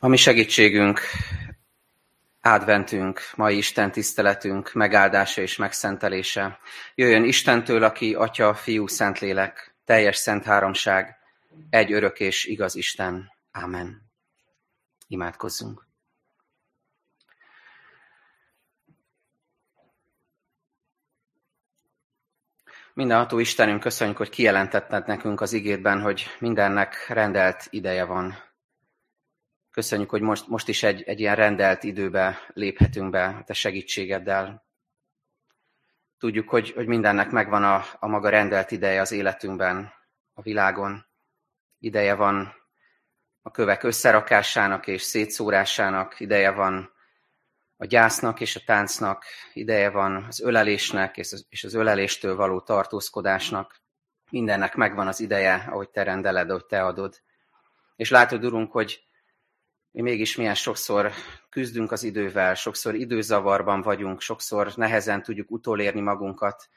A 0.00 0.08
mi 0.08 0.16
segítségünk, 0.16 1.00
adventünk, 2.40 3.20
mai 3.34 3.56
Isten 3.56 3.92
tiszteletünk 3.92 4.72
megáldása 4.72 5.42
és 5.42 5.56
megszentelése. 5.56 6.58
Jöjjön 6.94 7.24
Istentől, 7.24 7.82
aki 7.82 8.14
Atya, 8.14 8.54
Fiú, 8.54 8.86
Szentlélek, 8.86 9.76
teljes 9.84 10.16
szent 10.16 10.44
háromság, 10.44 11.16
egy 11.70 11.92
örök 11.92 12.20
és 12.20 12.44
igaz 12.44 12.76
Isten. 12.76 13.32
Ámen. 13.50 14.10
Imádkozzunk. 15.06 15.86
Mindenható 22.94 23.38
Istenünk, 23.38 23.80
köszönjük, 23.80 24.16
hogy 24.16 24.30
kijelentetted 24.30 25.06
nekünk 25.06 25.40
az 25.40 25.52
igédben, 25.52 26.00
hogy 26.00 26.26
mindennek 26.38 27.08
rendelt 27.08 27.66
ideje 27.70 28.04
van. 28.04 28.47
Köszönjük, 29.78 30.10
hogy 30.10 30.20
most, 30.20 30.48
most 30.48 30.68
is 30.68 30.82
egy, 30.82 31.02
egy 31.02 31.20
ilyen 31.20 31.34
rendelt 31.34 31.82
időbe 31.82 32.38
léphetünk 32.52 33.10
be 33.10 33.24
a 33.24 33.44
te 33.44 33.52
segítségeddel. 33.52 34.66
Tudjuk, 36.18 36.48
hogy, 36.48 36.70
hogy 36.70 36.86
mindennek 36.86 37.30
megvan 37.30 37.64
a, 37.64 37.84
a 37.98 38.06
maga 38.06 38.28
rendelt 38.28 38.70
ideje 38.70 39.00
az 39.00 39.12
életünkben, 39.12 39.92
a 40.34 40.42
világon. 40.42 41.06
Ideje 41.78 42.14
van 42.14 42.54
a 43.42 43.50
kövek 43.50 43.82
összerakásának 43.82 44.86
és 44.86 45.02
szétszórásának, 45.02 46.20
ideje 46.20 46.50
van 46.50 46.92
a 47.76 47.84
gyásznak 47.84 48.40
és 48.40 48.56
a 48.56 48.60
táncnak, 48.66 49.24
ideje 49.52 49.90
van 49.90 50.24
az 50.24 50.40
ölelésnek 50.40 51.16
és 51.48 51.64
az 51.64 51.74
öleléstől 51.74 52.36
való 52.36 52.60
tartózkodásnak. 52.60 53.80
Mindennek 54.30 54.74
megvan 54.74 55.06
az 55.06 55.20
ideje, 55.20 55.64
ahogy 55.68 55.90
te 55.90 56.02
rendeled, 56.02 56.50
ahogy 56.50 56.66
te 56.66 56.84
adod. 56.84 57.22
És 57.96 58.10
látod, 58.10 58.44
Urunk, 58.44 58.72
hogy 58.72 59.07
mi 59.98 60.04
mégis 60.04 60.36
milyen 60.36 60.54
sokszor 60.54 61.12
küzdünk 61.48 61.92
az 61.92 62.02
idővel, 62.02 62.54
sokszor 62.54 62.94
időzavarban 62.94 63.82
vagyunk, 63.82 64.20
sokszor 64.20 64.72
nehezen 64.76 65.22
tudjuk 65.22 65.50
utolérni 65.50 66.00
magunkat. 66.00 66.68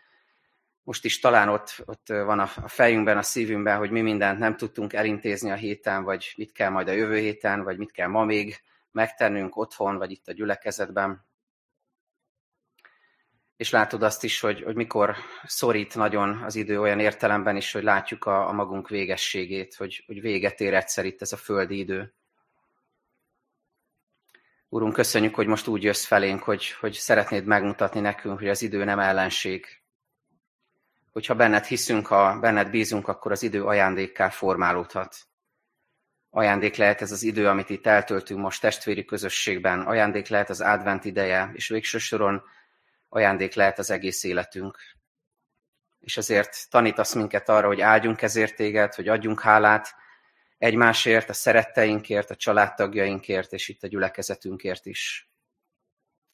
Most 0.84 1.06
is 1.06 1.20
talán 1.20 1.50
ott, 1.50 1.84
ott 1.86 2.08
van 2.08 2.40
a 2.40 2.48
fejünkben, 2.68 3.18
a 3.18 3.22
szívünkben, 3.22 3.78
hogy 3.78 3.92
mi 3.92 4.02
mindent 4.02 4.40
nem 4.40 4.58
tudtunk 4.58 4.94
elintézni 4.94 5.52
a 5.52 5.56
héten, 5.56 6.04
vagy 6.04 6.34
mit 6.38 6.52
kell 6.52 6.70
majd 6.70 6.88
a 6.88 6.92
jövő 6.92 7.18
héten, 7.18 7.64
vagy 7.64 7.78
mit 7.78 7.92
kell 7.92 8.08
ma 8.08 8.24
még 8.24 8.62
megtennünk 8.92 9.58
otthon, 9.58 9.98
vagy 9.98 10.12
itt 10.12 10.28
a 10.28 10.34
gyülekezetben. 10.34 11.26
És 13.56 13.70
látod 13.70 14.04
azt 14.04 14.24
is, 14.24 14.40
hogy, 14.40 14.62
hogy 14.64 14.76
mikor 14.76 15.16
szorít 15.44 15.96
nagyon 15.96 16.44
az 16.44 16.56
idő 16.56 16.80
olyan 16.80 17.00
értelemben 17.00 17.56
is, 17.56 17.72
hogy 17.72 17.84
látjuk 17.84 18.26
a, 18.26 18.48
a 18.48 18.52
magunk 18.52 18.90
végességét, 18.90 19.76
hogy, 19.76 20.04
hogy 20.06 20.22
véget 20.22 20.60
ér 20.60 20.74
egyszer 20.74 21.06
itt 21.06 21.22
ez 21.22 21.32
a 21.32 21.38
földi 21.38 21.78
idő. 21.78 22.14
Úrunk, 24.74 24.94
köszönjük, 24.94 25.36
hogy 25.36 25.48
most 25.48 25.68
úgy 25.68 25.84
jössz 25.84 26.06
felénk, 26.06 26.44
hogy, 26.44 26.72
hogy 26.72 26.94
szeretnéd 26.94 27.46
megmutatni 27.46 28.00
nekünk, 28.00 28.40
hogy 28.40 28.50
az 28.50 28.62
idő 28.62 28.84
nem 28.84 29.00
ellenség. 29.00 29.66
Hogyha 31.12 31.36
benned 31.36 31.66
hiszünk, 31.66 32.08
ha 32.08 32.40
benned 32.40 32.70
bízunk, 32.70 33.08
akkor 33.08 33.32
az 33.32 33.44
idő 33.44 33.64
ajándékká 33.64 34.30
formálódhat. 34.30 35.16
Ajándék 36.30 36.76
lehet 36.76 37.02
ez 37.02 37.12
az 37.12 37.24
idő, 37.24 37.48
amit 37.48 37.70
itt 37.70 37.86
eltöltünk 37.86 38.40
most 38.40 38.62
testvéri 38.62 39.06
közösségben, 39.06 39.82
ajándék 39.82 40.28
lehet 40.28 40.50
az 40.50 40.62
advent 40.62 41.06
ideje, 41.06 41.50
és 41.54 41.68
végső 41.68 41.98
soron 41.98 42.44
ajándék 43.10 43.54
lehet 43.54 43.80
az 43.80 43.90
egész 43.90 44.24
életünk. 44.24 44.78
És 46.00 46.18
ezért 46.18 46.70
tanítasz 46.70 47.14
minket 47.14 47.50
arra, 47.50 47.68
hogy 47.68 47.82
áldjunk 47.82 48.22
ezért 48.22 48.56
téged, 48.56 48.94
hogy 48.94 49.08
adjunk 49.08 49.40
hálát, 49.40 49.96
egymásért, 50.62 51.30
a 51.30 51.34
szeretteinkért, 51.34 52.30
a 52.30 52.36
családtagjainkért, 52.36 53.54
és 53.54 53.70
itt 53.70 53.84
a 53.84 53.88
gyülekezetünkért 53.88 54.86
is. 54.86 55.32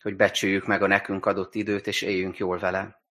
Hogy 0.02 0.16
becsüljük 0.16 0.66
meg 0.66 0.82
a 0.84 0.88
nekünk 0.88 1.26
adott 1.26 1.56
időt, 1.56 1.88
és 1.88 2.02
éljünk 2.02 2.38
jól 2.38 2.58
vele. 2.58 3.02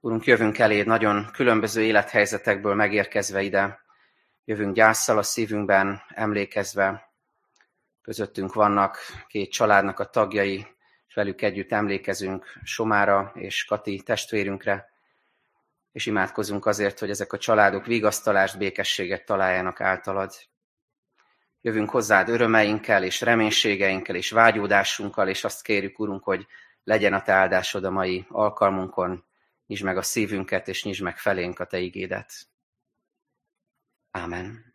Urunk, 0.00 0.24
jövünk 0.24 0.58
eléd 0.58 0.86
nagyon 0.86 1.30
különböző 1.32 1.82
élethelyzetekből 1.82 2.74
megérkezve 2.74 3.42
ide. 3.42 3.80
Jövünk 4.44 4.74
gyászsal 4.74 5.18
a 5.18 5.22
szívünkben, 5.22 6.02
emlékezve. 6.08 7.12
Közöttünk 8.02 8.54
vannak 8.54 8.98
két 9.26 9.50
családnak 9.50 9.98
a 9.98 10.10
tagjai, 10.10 10.66
és 11.06 11.14
velük 11.14 11.42
együtt 11.42 11.72
emlékezünk 11.72 12.58
Somára 12.62 13.32
és 13.34 13.64
Kati 13.64 14.02
testvérünkre, 14.02 14.90
és 15.98 16.06
imádkozunk 16.06 16.66
azért, 16.66 16.98
hogy 16.98 17.10
ezek 17.10 17.32
a 17.32 17.38
családok 17.38 17.86
vigasztalást, 17.86 18.58
békességet 18.58 19.24
találjanak 19.24 19.80
általad. 19.80 20.32
Jövünk 21.60 21.90
hozzád 21.90 22.28
örömeinkkel, 22.28 23.04
és 23.04 23.20
reménységeinkkel, 23.20 24.14
és 24.14 24.30
vágyódásunkkal, 24.30 25.28
és 25.28 25.44
azt 25.44 25.62
kérjük, 25.62 25.98
Urunk, 25.98 26.24
hogy 26.24 26.46
legyen 26.84 27.12
a 27.12 27.22
Te 27.22 27.32
áldásod 27.32 27.84
a 27.84 27.90
mai 27.90 28.26
alkalmunkon, 28.28 29.24
nyisd 29.66 29.84
meg 29.84 29.96
a 29.96 30.02
szívünket, 30.02 30.68
és 30.68 30.84
nyisd 30.84 31.02
meg 31.02 31.18
felénk 31.18 31.58
a 31.58 31.64
Te 31.64 31.78
igédet. 31.78 32.32
Ámen. 34.10 34.67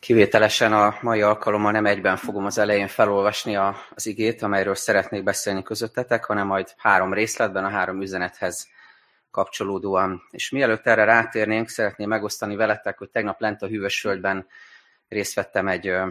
Kivételesen 0.00 0.72
a 0.72 0.98
mai 1.00 1.22
alkalommal 1.22 1.72
nem 1.72 1.86
egyben 1.86 2.16
fogom 2.16 2.44
az 2.44 2.58
elején 2.58 2.88
felolvasni 2.88 3.56
a, 3.56 3.76
az 3.94 4.06
igét, 4.06 4.42
amelyről 4.42 4.74
szeretnék 4.74 5.22
beszélni 5.22 5.62
közöttetek, 5.62 6.24
hanem 6.24 6.46
majd 6.46 6.74
három 6.76 7.12
részletben, 7.12 7.64
a 7.64 7.68
három 7.68 8.00
üzenethez 8.02 8.68
kapcsolódóan. 9.30 10.22
És 10.30 10.50
mielőtt 10.50 10.86
erre 10.86 11.04
rátérnénk, 11.04 11.68
szeretném 11.68 12.08
megosztani 12.08 12.56
veletek, 12.56 12.98
hogy 12.98 13.10
tegnap 13.10 13.40
lent 13.40 13.62
a 13.62 13.66
Hűvösföldben 13.66 14.46
részt 15.08 15.34
vettem 15.34 15.68
egy 15.68 15.88
ö, 15.88 16.06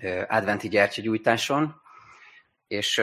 ö, 0.00 0.22
adventi 0.28 0.68
gyertyagyújtáson, 0.68 1.80
és 2.66 2.98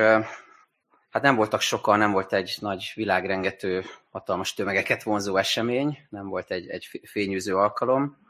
hát 1.10 1.22
nem 1.22 1.36
voltak 1.36 1.62
sokan, 1.62 1.98
nem 1.98 2.12
volt 2.12 2.34
egy 2.34 2.58
nagy 2.60 2.92
világrengető, 2.96 3.84
hatalmas 4.12 4.54
tömegeket 4.54 5.04
vonzó 5.04 5.38
esemény, 5.38 5.98
nem 6.10 6.28
volt 6.28 6.52
egy, 6.52 6.68
egy 6.68 7.02
fényűző 7.04 7.56
alkalom, 7.56 8.26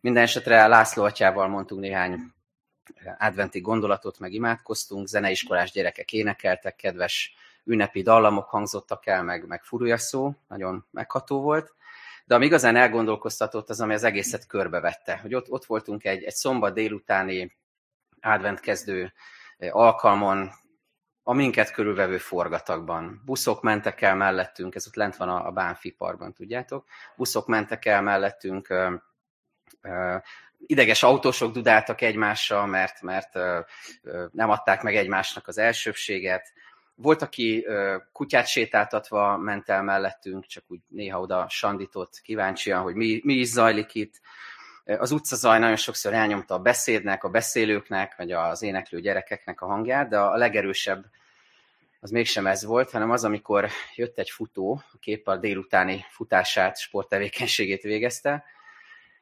minden 0.00 0.22
esetre 0.22 0.66
László 0.66 1.04
atyával 1.04 1.48
mondtunk 1.48 1.80
néhány 1.80 2.32
adventi 3.18 3.60
gondolatot, 3.60 4.18
meg 4.18 4.32
imádkoztunk, 4.32 5.06
zeneiskolás 5.06 5.70
gyerekek 5.70 6.12
énekeltek, 6.12 6.76
kedves 6.76 7.34
ünnepi 7.64 8.02
dallamok 8.02 8.48
hangzottak 8.48 9.06
el, 9.06 9.22
meg, 9.22 9.46
meg 9.46 9.62
szó, 9.96 10.34
nagyon 10.48 10.86
megható 10.90 11.40
volt. 11.40 11.74
De 12.24 12.34
ami 12.34 12.44
igazán 12.44 12.76
elgondolkoztatott, 12.76 13.68
az, 13.68 13.80
ami 13.80 13.94
az 13.94 14.04
egészet 14.04 14.46
körbevette, 14.46 15.18
hogy 15.18 15.34
ott, 15.34 15.50
ott 15.50 15.64
voltunk 15.64 16.04
egy, 16.04 16.22
egy 16.22 16.34
szombat 16.34 16.74
délutáni 16.74 17.56
adventkezdő 18.20 19.12
alkalmon, 19.70 20.50
a 21.22 21.32
minket 21.32 21.70
körülvevő 21.70 22.18
forgatagban. 22.18 23.22
Buszok 23.24 23.62
mentek 23.62 24.00
el 24.00 24.16
mellettünk, 24.16 24.74
ez 24.74 24.86
ott 24.86 24.94
lent 24.94 25.16
van 25.16 25.28
a, 25.28 25.46
a 25.46 25.50
Bánfi 25.50 25.90
parkban, 25.90 26.32
tudjátok. 26.32 26.86
Buszok 27.16 27.46
mentek 27.46 27.84
el 27.84 28.02
mellettünk, 28.02 28.74
ideges 30.66 31.02
autósok 31.02 31.52
dudáltak 31.52 32.00
egymással, 32.00 32.66
mert, 32.66 33.02
mert 33.02 33.34
nem 34.32 34.50
adták 34.50 34.82
meg 34.82 34.96
egymásnak 34.96 35.48
az 35.48 35.58
elsőbséget. 35.58 36.52
Volt, 36.94 37.22
aki 37.22 37.66
kutyát 38.12 38.46
sétáltatva 38.46 39.36
ment 39.36 39.68
el 39.68 39.82
mellettünk, 39.82 40.46
csak 40.46 40.64
úgy 40.66 40.80
néha 40.88 41.20
oda 41.20 41.46
sandított 41.48 42.20
kíváncsian, 42.22 42.82
hogy 42.82 42.94
mi, 42.94 43.20
mi 43.24 43.34
is 43.34 43.48
zajlik 43.48 43.94
itt. 43.94 44.20
Az 44.84 45.10
utcazaj 45.10 45.58
nagyon 45.58 45.76
sokszor 45.76 46.12
elnyomta 46.12 46.54
a 46.54 46.58
beszédnek, 46.58 47.24
a 47.24 47.28
beszélőknek, 47.28 48.16
vagy 48.16 48.32
az 48.32 48.62
éneklő 48.62 49.00
gyerekeknek 49.00 49.60
a 49.60 49.66
hangját, 49.66 50.08
de 50.08 50.18
a 50.18 50.36
legerősebb 50.36 51.04
az 52.00 52.10
mégsem 52.10 52.46
ez 52.46 52.64
volt, 52.64 52.90
hanem 52.90 53.10
az, 53.10 53.24
amikor 53.24 53.68
jött 53.94 54.18
egy 54.18 54.30
futó, 54.30 54.82
a 54.92 54.98
képpel 55.00 55.38
délutáni 55.38 56.04
futását, 56.10 56.78
sporttevékenységét 56.78 57.82
végezte, 57.82 58.44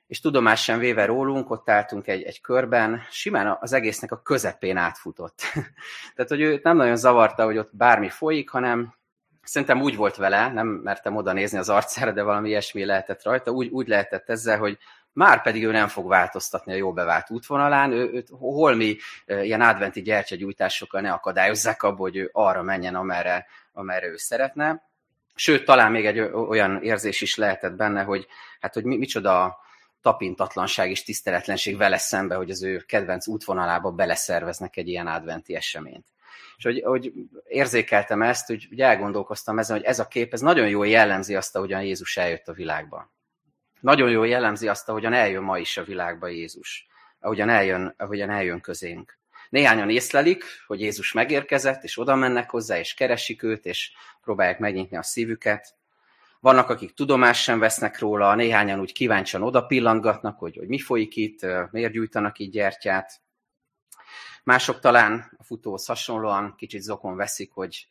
és 0.07 0.21
tudomás 0.21 0.63
sem 0.63 0.79
véve 0.79 1.05
rólunk, 1.05 1.51
ott 1.51 1.71
álltunk 1.71 2.07
egy, 2.07 2.23
egy 2.23 2.41
körben, 2.41 3.03
simán 3.11 3.57
az 3.61 3.73
egésznek 3.73 4.13
a 4.13 4.23
közepén 4.23 4.77
átfutott. 4.77 5.41
Tehát, 6.15 6.31
hogy 6.31 6.41
őt 6.41 6.63
nem 6.63 6.77
nagyon 6.77 6.97
zavarta, 6.97 7.45
hogy 7.45 7.59
ott 7.59 7.77
bármi 7.77 8.09
folyik, 8.09 8.51
hanem 8.51 8.95
szerintem 9.43 9.81
úgy 9.81 9.97
volt 9.97 10.17
vele, 10.17 10.53
nem 10.53 10.67
mertem 10.67 11.17
oda 11.17 11.33
nézni 11.33 11.59
az 11.59 11.69
arcára, 11.69 12.13
de 12.13 12.23
valami 12.23 12.49
ilyesmi 12.49 12.85
lehetett 12.85 13.23
rajta, 13.23 13.51
úgy, 13.51 13.69
úgy 13.69 13.89
lehetett 13.89 14.29
ezzel, 14.29 14.59
hogy 14.59 14.79
már 15.13 15.43
pedig 15.43 15.65
ő 15.65 15.71
nem 15.71 15.89
fog 15.89 16.09
változtatni 16.09 16.73
a 16.73 16.77
jó 16.77 16.93
bevált 16.93 17.31
útvonalán, 17.31 17.93
ő, 17.93 18.11
őt 18.13 18.29
holmi 18.31 18.97
ilyen 19.27 19.61
adventi 19.61 20.03
gyertyagyújtásokkal 20.03 21.01
ne 21.01 21.13
akadályozzák 21.13 21.83
abból, 21.83 22.09
hogy 22.09 22.17
ő 22.17 22.31
arra 22.33 22.63
menjen, 22.63 22.95
amerre, 22.95 23.47
amerre 23.73 24.07
ő 24.07 24.17
szeretne. 24.17 24.83
Sőt, 25.35 25.65
talán 25.65 25.91
még 25.91 26.07
egy 26.07 26.21
olyan 26.21 26.83
érzés 26.83 27.21
is 27.21 27.37
lehetett 27.37 27.73
benne, 27.73 28.03
hogy 28.03 28.27
hát, 28.61 28.75
hogy 28.75 28.85
mi, 28.85 28.97
micsoda 28.97 29.59
tapintatlanság 30.07 30.91
és 30.91 31.03
tiszteletlenség 31.03 31.77
vele 31.77 31.99
szembe, 31.99 32.35
hogy 32.35 32.51
az 32.51 32.63
ő 32.63 32.79
kedvenc 32.79 33.27
útvonalába 33.27 33.91
beleszerveznek 33.91 34.77
egy 34.77 34.89
ilyen 34.89 35.07
adventi 35.07 35.55
eseményt. 35.55 36.07
És 36.57 36.65
hogy, 36.65 36.83
hogy 36.85 37.13
érzékeltem 37.49 38.23
ezt, 38.23 38.47
hogy, 38.47 38.67
hogy 38.69 38.81
elgondolkoztam 38.81 39.59
ezen, 39.59 39.77
hogy 39.77 39.85
ez 39.85 39.99
a 39.99 40.07
kép, 40.07 40.33
ez 40.33 40.41
nagyon 40.41 40.69
jól 40.69 40.87
jellemzi 40.87 41.35
azt, 41.35 41.57
ahogyan 41.57 41.83
Jézus 41.83 42.17
eljött 42.17 42.49
a 42.49 42.53
világba. 42.53 43.13
nagyon 43.81 44.11
jól 44.11 44.29
jellemzi 44.29 44.69
azt, 44.69 44.89
ahogyan 44.89 45.13
eljön 45.13 45.43
ma 45.43 45.59
is 45.59 45.77
a 45.77 45.85
világba 45.85 46.29
Jézus, 46.29 46.87
ahogyan 47.21 47.49
eljön, 47.49 47.95
ahogyan 47.97 48.31
eljön 48.31 48.61
közénk. 48.61 49.19
Néhányan 49.51 49.91
észlelik, 49.91 50.45
hogy 50.67 50.81
Jézus 50.81 51.13
megérkezett, 51.13 51.83
és 51.83 51.99
oda 51.99 52.15
mennek 52.15 52.51
hozzá, 52.51 52.79
és 52.79 52.95
keresik 52.95 53.43
őt, 53.43 53.65
és 53.65 53.93
próbálják 54.21 54.59
megnyitni 54.59 54.97
a 54.97 55.03
szívüket. 55.03 55.75
Vannak, 56.47 56.71
akik 56.71 56.95
tudomást 56.95 57.43
sem 57.43 57.59
vesznek 57.59 57.99
róla, 57.99 58.35
néhányan 58.35 58.81
úgy 58.81 58.93
kíváncsian 58.93 59.43
oda 59.43 59.67
pillantgatnak, 59.67 60.39
hogy, 60.39 60.57
hogy 60.57 60.69
mi 60.69 60.79
folyik 60.79 61.17
itt, 61.17 61.47
miért 61.71 61.93
gyújtanak 61.93 62.39
így 62.39 62.51
gyertyát. 62.51 63.21
Mások 64.45 64.81
talán 64.81 65.33
a 65.37 65.45
futóhoz 65.45 65.87
hasonlóan 65.87 66.55
kicsit 66.57 66.83
zokon 66.83 67.17
veszik, 67.17 67.53
hogy 67.53 67.89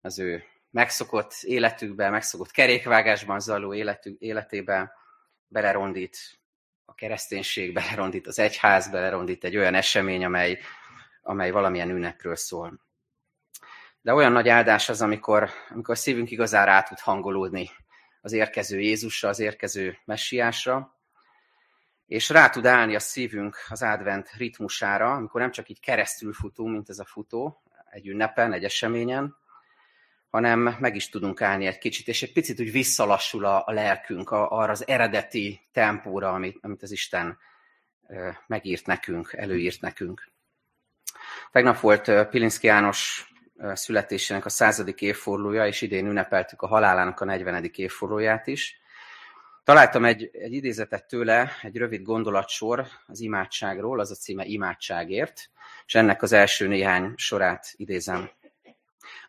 az 0.00 0.18
ő 0.18 0.44
megszokott 0.70 1.32
életükbe, 1.42 2.10
megszokott 2.10 2.50
kerékvágásban 2.50 3.40
zajló 3.40 3.74
életük, 3.74 4.20
életébe 4.20 4.92
belerondít 5.48 6.18
a 6.84 6.94
kereszténység, 6.94 7.72
belerondít 7.72 8.26
az 8.26 8.38
egyház, 8.38 8.90
belerondít 8.90 9.44
egy 9.44 9.56
olyan 9.56 9.74
esemény, 9.74 10.24
amely, 10.24 10.58
amely 11.22 11.50
valamilyen 11.50 11.90
ünnepről 11.90 12.36
szól. 12.36 12.80
De 14.00 14.14
olyan 14.14 14.32
nagy 14.32 14.48
áldás 14.48 14.88
az, 14.88 15.02
amikor, 15.02 15.50
amikor 15.70 15.94
a 15.94 15.98
szívünk 15.98 16.30
igazán 16.30 16.64
rá 16.66 16.82
tud 16.82 16.98
hangolódni 16.98 17.70
az 18.20 18.32
érkező 18.32 18.80
Jézusra, 18.80 19.28
az 19.28 19.38
érkező 19.38 19.98
messiásra, 20.04 20.96
és 22.06 22.28
rá 22.28 22.48
tud 22.48 22.66
állni 22.66 22.94
a 22.94 23.00
szívünk 23.00 23.56
az 23.68 23.82
advent 23.82 24.30
ritmusára, 24.36 25.12
amikor 25.12 25.40
nem 25.40 25.50
csak 25.50 25.68
így 25.68 25.80
keresztül 25.80 26.32
futunk, 26.32 26.72
mint 26.72 26.88
ez 26.88 26.98
a 26.98 27.04
futó, 27.04 27.62
egy 27.90 28.08
ünnepen, 28.08 28.52
egy 28.52 28.64
eseményen, 28.64 29.36
hanem 30.30 30.76
meg 30.80 30.94
is 30.94 31.08
tudunk 31.08 31.42
állni 31.42 31.66
egy 31.66 31.78
kicsit, 31.78 32.08
és 32.08 32.22
egy 32.22 32.32
picit 32.32 32.60
úgy 32.60 32.72
visszalassul 32.72 33.44
a, 33.44 33.62
a 33.66 33.72
lelkünk 33.72 34.30
a, 34.30 34.50
arra 34.50 34.72
az 34.72 34.86
eredeti 34.86 35.60
tempóra, 35.72 36.32
amit, 36.32 36.58
amit 36.60 36.82
az 36.82 36.90
Isten 36.90 37.38
megírt 38.46 38.86
nekünk, 38.86 39.32
előírt 39.32 39.80
nekünk. 39.80 40.30
Tegnap 41.52 41.80
volt 41.80 42.28
Pilinszki 42.28 42.66
János 42.66 43.30
születésének 43.72 44.44
a 44.44 44.48
századik 44.48 45.00
évfordulója, 45.00 45.66
és 45.66 45.80
idén 45.80 46.06
ünnepeltük 46.06 46.62
a 46.62 46.66
halálának 46.66 47.20
a 47.20 47.24
40. 47.24 47.70
évfordulóját 47.74 48.46
is. 48.46 48.80
Találtam 49.64 50.04
egy, 50.04 50.30
egy 50.32 50.52
idézetet 50.52 51.08
tőle, 51.08 51.52
egy 51.62 51.76
rövid 51.76 52.02
gondolatsor 52.02 52.86
az 53.06 53.20
imádságról, 53.20 54.00
az 54.00 54.10
a 54.10 54.14
címe 54.14 54.44
Imádságért, 54.44 55.50
és 55.86 55.94
ennek 55.94 56.22
az 56.22 56.32
első 56.32 56.66
néhány 56.66 57.12
sorát 57.16 57.72
idézem. 57.76 58.30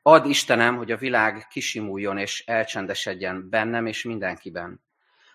Add 0.01 0.25
Istenem, 0.25 0.77
hogy 0.77 0.91
a 0.91 0.97
világ 0.97 1.47
kisimuljon 1.49 2.17
és 2.17 2.43
elcsendesedjen 2.45 3.49
bennem 3.49 3.85
és 3.85 4.03
mindenkiben, 4.03 4.81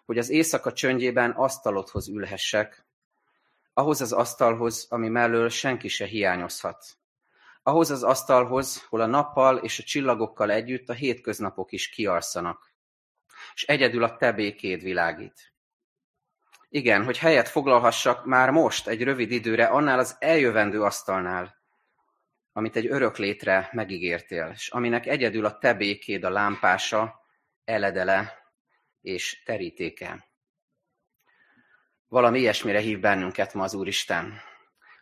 hogy 0.05 0.19
az 0.19 0.31
éjszaka 0.31 0.73
csöndjében 0.73 1.31
asztalodhoz 1.31 2.09
ülhessek, 2.09 2.85
ahhoz 3.73 4.01
az 4.01 4.13
asztalhoz, 4.13 4.87
ami 4.91 5.09
mellől 5.09 5.49
senki 5.49 5.89
se 5.89 6.05
hiányozhat. 6.05 6.85
Ahhoz 7.67 7.91
az 7.91 8.03
asztalhoz, 8.03 8.87
hol 8.87 9.01
a 9.01 9.07
nappal 9.07 9.57
és 9.57 9.79
a 9.79 9.83
csillagokkal 9.83 10.51
együtt 10.51 10.89
a 10.89 10.93
hétköznapok 10.93 11.73
is 11.73 11.89
kiarszanak, 11.89 12.73
és 13.55 13.63
egyedül 13.63 14.03
a 14.03 14.17
te 14.17 14.33
békéd 14.33 14.83
világít. 14.83 15.53
Igen, 16.69 17.05
hogy 17.05 17.19
helyet 17.19 17.49
foglalhassak 17.49 18.25
már 18.25 18.51
most, 18.51 18.87
egy 18.87 19.03
rövid 19.03 19.31
időre, 19.31 19.65
annál 19.65 19.99
az 19.99 20.17
eljövendő 20.19 20.83
asztalnál, 20.83 21.57
amit 22.53 22.77
egy 22.77 22.87
örök 22.87 23.17
létre 23.17 23.69
megígértél, 23.73 24.51
és 24.55 24.69
aminek 24.69 25.07
egyedül 25.07 25.45
a 25.45 25.59
te 25.59 25.75
békéd 25.75 26.25
a 26.25 26.31
lámpása, 26.31 27.21
eledele 27.65 28.33
és 29.01 29.43
terítéke. 29.43 30.29
Valami 32.09 32.39
ilyesmire 32.39 32.79
hív 32.79 33.01
bennünket 33.01 33.55
ma 33.55 33.63
az 33.63 33.75
Úristen. 33.75 34.53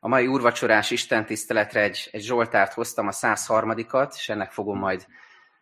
A 0.04 0.08
mai 0.08 0.26
úrvacsorás 0.26 0.90
Isten 0.90 1.26
tiszteletre 1.26 1.80
egy, 1.80 2.08
egy 2.12 2.22
Zsoltárt 2.22 2.72
hoztam, 2.72 3.06
a 3.06 3.10
103-at, 3.10 4.12
és 4.14 4.28
ennek 4.28 4.50
fogom 4.50 4.78
majd 4.78 5.06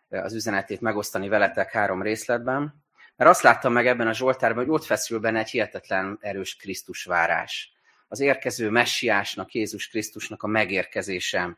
az 0.09 0.33
üzenetét 0.33 0.81
megosztani 0.81 1.27
veletek 1.27 1.71
három 1.71 2.01
részletben. 2.01 2.83
Mert 3.15 3.29
azt 3.29 3.41
láttam 3.41 3.73
meg 3.73 3.87
ebben 3.87 4.07
a 4.07 4.13
Zsoltárban, 4.13 4.63
hogy 4.63 4.73
ott 4.73 4.83
feszül 4.83 5.19
benne 5.19 5.39
egy 5.39 5.49
hihetetlen 5.49 6.17
erős 6.21 6.55
Krisztus 6.55 7.03
várás. 7.03 7.73
Az 8.07 8.19
érkező 8.19 8.69
messiásnak, 8.69 9.53
Jézus 9.53 9.87
Krisztusnak 9.87 10.43
a 10.43 10.47
megérkezése 10.47 11.57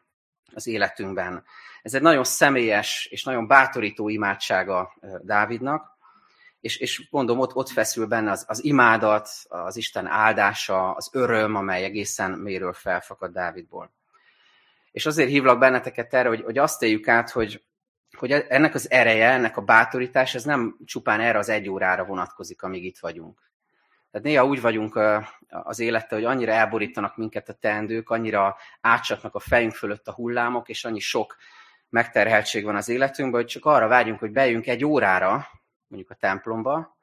az 0.54 0.68
életünkben. 0.68 1.44
Ez 1.82 1.94
egy 1.94 2.02
nagyon 2.02 2.24
személyes 2.24 3.08
és 3.12 3.24
nagyon 3.24 3.48
bátorító 3.48 4.10
imádsága 4.10 4.94
Dávidnak, 5.22 5.93
és, 6.64 6.78
és 6.78 7.08
mondom, 7.10 7.40
ott, 7.40 7.56
ott 7.56 7.70
feszül 7.70 8.06
benne 8.06 8.32
az, 8.32 8.46
az 8.48 8.64
imádat, 8.64 9.30
az 9.48 9.76
Isten 9.76 10.08
áldása, 10.08 10.92
az 10.92 11.10
öröm, 11.12 11.56
amely 11.56 11.84
egészen 11.84 12.32
méről 12.32 12.74
felfakad 12.74 13.32
Dávidból. 13.32 13.92
És 14.92 15.06
azért 15.06 15.30
hívlak 15.30 15.60
benneteket 15.60 16.14
erre, 16.14 16.28
hogy, 16.28 16.42
hogy 16.42 16.58
azt 16.58 16.84
éljük 16.84 17.08
át, 17.08 17.30
hogy, 17.30 17.64
hogy 18.18 18.32
ennek 18.32 18.74
az 18.74 18.92
ereje, 18.92 19.30
ennek 19.30 19.58
a 19.58 19.62
bátorítás, 19.62 20.36
ez 20.36 20.44
nem 20.44 20.78
csupán 20.86 21.20
erre 21.20 21.38
az 21.38 21.50
egy 21.50 21.70
órára 21.70 22.06
vonatkozik, 22.06 22.64
amíg 22.64 22.86
itt 22.86 23.00
vagyunk. 23.00 23.52
Tehát 24.12 24.28
néha 24.28 24.46
úgy 24.46 24.62
vagyunk 24.62 25.00
az 25.48 25.80
élettel, 25.80 26.18
hogy 26.18 26.28
annyira 26.28 26.52
elborítanak 26.52 27.18
minket 27.18 27.50
a 27.50 27.54
teendők, 27.54 28.10
annyira 28.10 28.58
átcsapnak 28.82 29.36
a 29.36 29.40
fejünk 29.40 29.74
fölött 29.74 30.08
a 30.08 30.14
hullámok, 30.14 30.70
és 30.70 30.86
annyi 30.86 31.00
sok 31.00 31.36
megterheltség 31.90 32.64
van 32.64 32.76
az 32.76 32.90
életünkben, 32.90 33.42
hogy 33.42 33.50
csak 33.50 33.66
arra 33.66 33.88
vágyunk, 33.88 34.20
hogy 34.20 34.32
bejünk 34.32 34.68
egy 34.68 34.86
órára, 34.86 35.48
mondjuk 35.94 36.12
a 36.12 36.20
templomba, 36.20 36.98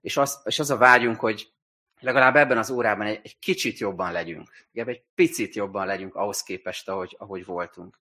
és 0.00 0.16
az, 0.16 0.40
és 0.44 0.58
az 0.58 0.70
a 0.70 0.76
vágyunk, 0.76 1.20
hogy 1.20 1.52
legalább 2.00 2.36
ebben 2.36 2.58
az 2.58 2.70
órában 2.70 3.06
egy, 3.06 3.20
egy 3.22 3.38
kicsit 3.38 3.78
jobban 3.78 4.12
legyünk. 4.12 4.48
egy 4.72 5.02
picit 5.14 5.54
jobban 5.54 5.86
legyünk 5.86 6.14
ahhoz 6.14 6.42
képest, 6.42 6.88
ahogy, 6.88 7.16
ahogy 7.18 7.44
voltunk. 7.44 7.98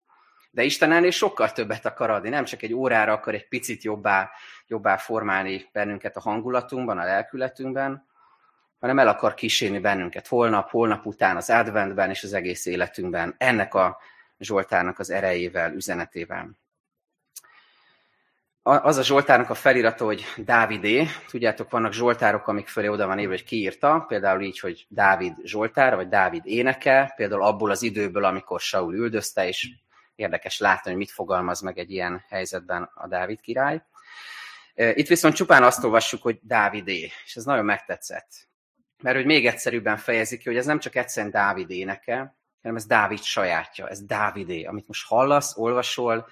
De 0.52 0.64
Isten 0.64 0.92
ennél 0.92 1.12
sokkal 1.12 1.52
többet 1.52 1.86
akar 1.86 2.10
adni, 2.10 2.30
nem 2.30 2.44
csak 2.44 2.62
egy 2.62 2.74
órára 2.74 3.14
akar 3.14 3.34
egy 3.34 3.48
picit 3.48 3.84
jobbá, 3.84 4.32
jobbá 4.68 4.98
formálni 4.98 5.70
bennünket 5.72 6.16
a 6.16 6.20
hangulatunkban, 6.20 6.98
a 6.98 7.04
lelkületünkben, 7.04 8.06
hanem 8.80 9.00
el 9.00 9.08
akar 9.08 9.34
kísérni 9.34 9.80
bennünket 9.80 10.28
holnap, 10.28 10.70
holnap 10.70 11.06
után, 11.06 11.36
az 11.36 11.50
adventben 11.50 12.10
és 12.10 12.24
az 12.24 12.34
egész 12.34 12.66
életünkben, 12.66 13.36
ennek 13.38 13.74
a 13.74 13.98
Zsoltárnak 14.40 15.00
az 15.00 15.10
erejével, 15.10 15.74
üzenetével. 15.74 16.50
Az 18.64 18.98
a 18.98 19.04
Zsoltárnak 19.04 19.50
a 19.50 19.54
felirata, 19.54 20.06
hogy 20.06 20.26
Dávidé. 20.38 21.08
Tudjátok, 21.30 21.70
vannak 21.70 21.94
Zsoltárok, 21.94 22.48
amik 22.48 22.68
fölé 22.68 22.88
oda 22.88 23.08
van 23.08 23.20
írva, 23.20 23.32
hogy 23.32 23.44
ki 23.44 23.56
írta, 23.56 24.06
például 24.08 24.42
így, 24.42 24.60
hogy 24.60 24.86
Dávid 24.90 25.34
Zsoltár, 25.44 25.96
vagy 25.96 26.08
Dávid 26.08 26.42
éneke, 26.46 27.14
például 27.16 27.44
abból 27.44 27.72
az 27.72 27.82
időből, 27.82 28.24
amikor 28.24 28.60
Saul 28.60 28.96
üldözte, 28.96 29.48
és 29.48 29.70
érdekes 30.16 30.60
látni, 30.60 30.90
hogy 30.90 31.00
mit 31.00 31.12
fogalmaz 31.12 31.62
meg 31.62 31.78
egy 31.78 31.92
ilyen 31.92 32.24
helyzetben 32.30 32.92
a 32.94 33.08
Dávid 33.08 33.42
király. 33.42 33.82
Itt 34.76 35.08
viszont 35.08 35.36
csupán 35.36 35.64
azt 35.64 35.84
olvassuk, 35.84 36.22
hogy 36.22 36.40
Dávidé, 36.42 37.12
és 37.26 37.36
ez 37.36 37.44
nagyon 37.44 37.66
megtetszett 37.66 38.50
mert 39.02 39.16
hogy 39.16 39.26
még 39.26 39.46
egyszerűbben 39.46 39.98
fejezik 39.98 40.40
ki, 40.40 40.50
hogy 40.50 40.58
ez 40.58 40.66
nem 40.66 40.80
csak 40.80 40.96
egyszerűen 40.96 41.32
Dávid 41.32 41.70
éneke, 41.70 42.36
hanem 42.62 42.78
ez 42.78 42.86
Dávid 42.86 43.22
sajátja, 43.22 43.88
ez 43.88 44.06
Dávidé. 44.06 44.64
Amit 44.64 44.88
most 44.88 45.08
hallasz, 45.08 45.58
olvasol, 45.58 46.28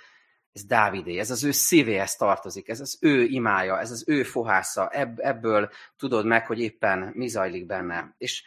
ez 0.53 0.65
Dávidé, 0.65 1.19
ez 1.19 1.31
az 1.31 1.43
ő 1.43 1.51
szívéhez 1.51 2.15
tartozik, 2.15 2.69
ez 2.69 2.79
az 2.79 2.97
ő 3.01 3.23
imája, 3.23 3.79
ez 3.79 3.91
az 3.91 4.03
ő 4.07 4.23
fohásza, 4.23 4.89
Ebb, 4.89 5.19
ebből 5.19 5.69
tudod 5.97 6.25
meg, 6.25 6.45
hogy 6.45 6.59
éppen 6.59 7.11
mi 7.13 7.27
zajlik 7.27 7.65
benne. 7.65 8.15
És, 8.17 8.43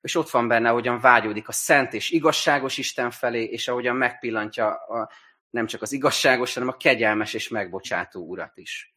és 0.00 0.14
ott 0.14 0.30
van 0.30 0.48
benne, 0.48 0.68
ahogyan 0.68 1.00
vágyódik 1.00 1.48
a 1.48 1.52
szent 1.52 1.92
és 1.92 2.10
igazságos 2.10 2.78
Isten 2.78 3.10
felé, 3.10 3.44
és 3.44 3.68
ahogyan 3.68 3.96
megpillantja 3.96 4.74
a, 4.74 5.10
nem 5.50 5.66
csak 5.66 5.82
az 5.82 5.92
igazságos, 5.92 6.54
hanem 6.54 6.68
a 6.68 6.76
kegyelmes 6.76 7.34
és 7.34 7.48
megbocsátó 7.48 8.26
urat 8.26 8.56
is. 8.56 8.94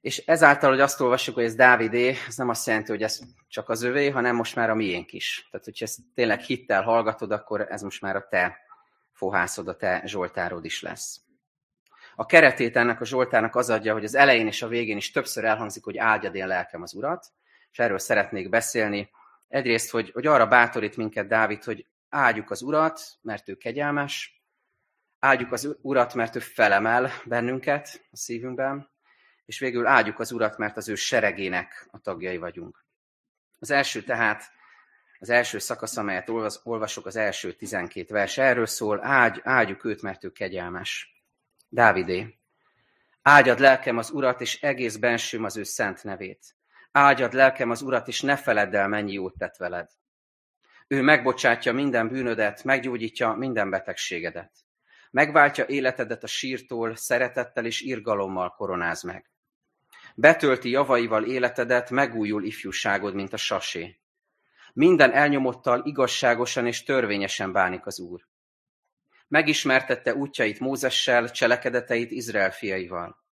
És 0.00 0.18
ezáltal, 0.18 0.70
hogy 0.70 0.80
azt 0.80 1.00
olvassuk, 1.00 1.34
hogy 1.34 1.44
ez 1.44 1.54
Dávidé, 1.54 2.16
ez 2.26 2.36
nem 2.36 2.48
azt 2.48 2.66
jelenti, 2.66 2.90
hogy 2.90 3.02
ez 3.02 3.20
csak 3.48 3.68
az 3.68 3.82
övé, 3.82 4.10
hanem 4.10 4.36
most 4.36 4.56
már 4.56 4.70
a 4.70 4.74
miénk 4.74 5.12
is. 5.12 5.48
Tehát, 5.50 5.66
hogyha 5.66 5.84
ezt 5.84 5.98
tényleg 6.14 6.40
hittel 6.40 6.82
hallgatod, 6.82 7.30
akkor 7.30 7.60
ez 7.60 7.82
most 7.82 8.00
már 8.00 8.16
a 8.16 8.26
te 8.30 8.65
fohászod, 9.16 9.68
a 9.68 9.76
te 9.76 10.02
zsoltárod 10.04 10.64
is 10.64 10.82
lesz. 10.82 11.20
A 12.14 12.26
keretét 12.26 12.76
ennek 12.76 13.00
a 13.00 13.04
zsoltárnak 13.04 13.56
az 13.56 13.70
adja, 13.70 13.92
hogy 13.92 14.04
az 14.04 14.14
elején 14.14 14.46
és 14.46 14.62
a 14.62 14.68
végén 14.68 14.96
is 14.96 15.10
többször 15.10 15.44
elhangzik, 15.44 15.84
hogy 15.84 15.96
áldjad 15.96 16.34
én 16.34 16.46
lelkem 16.46 16.82
az 16.82 16.94
urat, 16.94 17.26
és 17.70 17.78
erről 17.78 17.98
szeretnék 17.98 18.48
beszélni. 18.48 19.10
Egyrészt, 19.48 19.90
hogy, 19.90 20.10
hogy 20.10 20.26
arra 20.26 20.46
bátorít 20.46 20.96
minket 20.96 21.26
Dávid, 21.26 21.64
hogy 21.64 21.86
áldjuk 22.08 22.50
az 22.50 22.62
urat, 22.62 23.00
mert 23.20 23.48
ő 23.48 23.54
kegyelmes, 23.54 24.42
áldjuk 25.18 25.52
az 25.52 25.76
urat, 25.80 26.14
mert 26.14 26.36
ő 26.36 26.38
felemel 26.38 27.10
bennünket 27.24 28.06
a 28.10 28.16
szívünkben, 28.16 28.88
és 29.44 29.58
végül 29.58 29.86
áldjuk 29.86 30.18
az 30.18 30.32
Urat, 30.32 30.58
mert 30.58 30.76
az 30.76 30.88
ő 30.88 30.94
seregének 30.94 31.88
a 31.90 31.98
tagjai 31.98 32.36
vagyunk. 32.36 32.84
Az 33.58 33.70
első 33.70 34.02
tehát, 34.02 34.52
az 35.18 35.30
első 35.30 35.58
szakasz, 35.58 35.96
amelyet 35.96 36.28
olvasok, 36.62 37.06
az 37.06 37.16
első 37.16 37.52
12 37.52 38.14
vers 38.14 38.38
erről 38.38 38.66
szól, 38.66 39.04
áldj, 39.04 39.40
áldjuk 39.42 39.84
őt, 39.84 40.02
mert 40.02 40.24
ő 40.24 40.30
kegyelmes. 40.30 41.22
Dávidé, 41.68 42.38
áldjad 43.22 43.58
lelkem 43.58 43.98
az 43.98 44.10
Urat, 44.10 44.40
és 44.40 44.60
egész 44.62 44.96
bensőm 44.96 45.44
az 45.44 45.56
ő 45.56 45.62
szent 45.62 46.04
nevét. 46.04 46.56
Áldjad 46.92 47.32
lelkem 47.32 47.70
az 47.70 47.82
Urat, 47.82 48.08
és 48.08 48.20
ne 48.20 48.36
feledd 48.36 48.76
el, 48.76 48.88
mennyi 48.88 49.12
jót 49.12 49.38
tett 49.38 49.56
veled. 49.56 49.88
Ő 50.88 51.02
megbocsátja 51.02 51.72
minden 51.72 52.08
bűnödet, 52.08 52.64
meggyógyítja 52.64 53.32
minden 53.32 53.70
betegségedet. 53.70 54.52
Megváltja 55.10 55.66
életedet 55.66 56.22
a 56.22 56.26
sírtól, 56.26 56.96
szeretettel 56.96 57.64
és 57.64 57.80
irgalommal 57.80 58.50
koronáz 58.50 59.02
meg. 59.02 59.30
Betölti 60.14 60.70
javaival 60.70 61.24
életedet, 61.24 61.90
megújul 61.90 62.44
ifjúságod, 62.44 63.14
mint 63.14 63.32
a 63.32 63.36
sasé. 63.36 64.00
Minden 64.76 65.12
elnyomottal 65.12 65.82
igazságosan 65.84 66.66
és 66.66 66.82
törvényesen 66.82 67.52
bánik 67.52 67.86
az 67.86 68.00
Úr. 68.00 68.26
Megismertette 69.28 70.14
útjait 70.14 70.60
Mózessel, 70.60 71.30
cselekedeteit 71.30 72.10
Izrael 72.10 72.50
fiaival. 72.50 73.24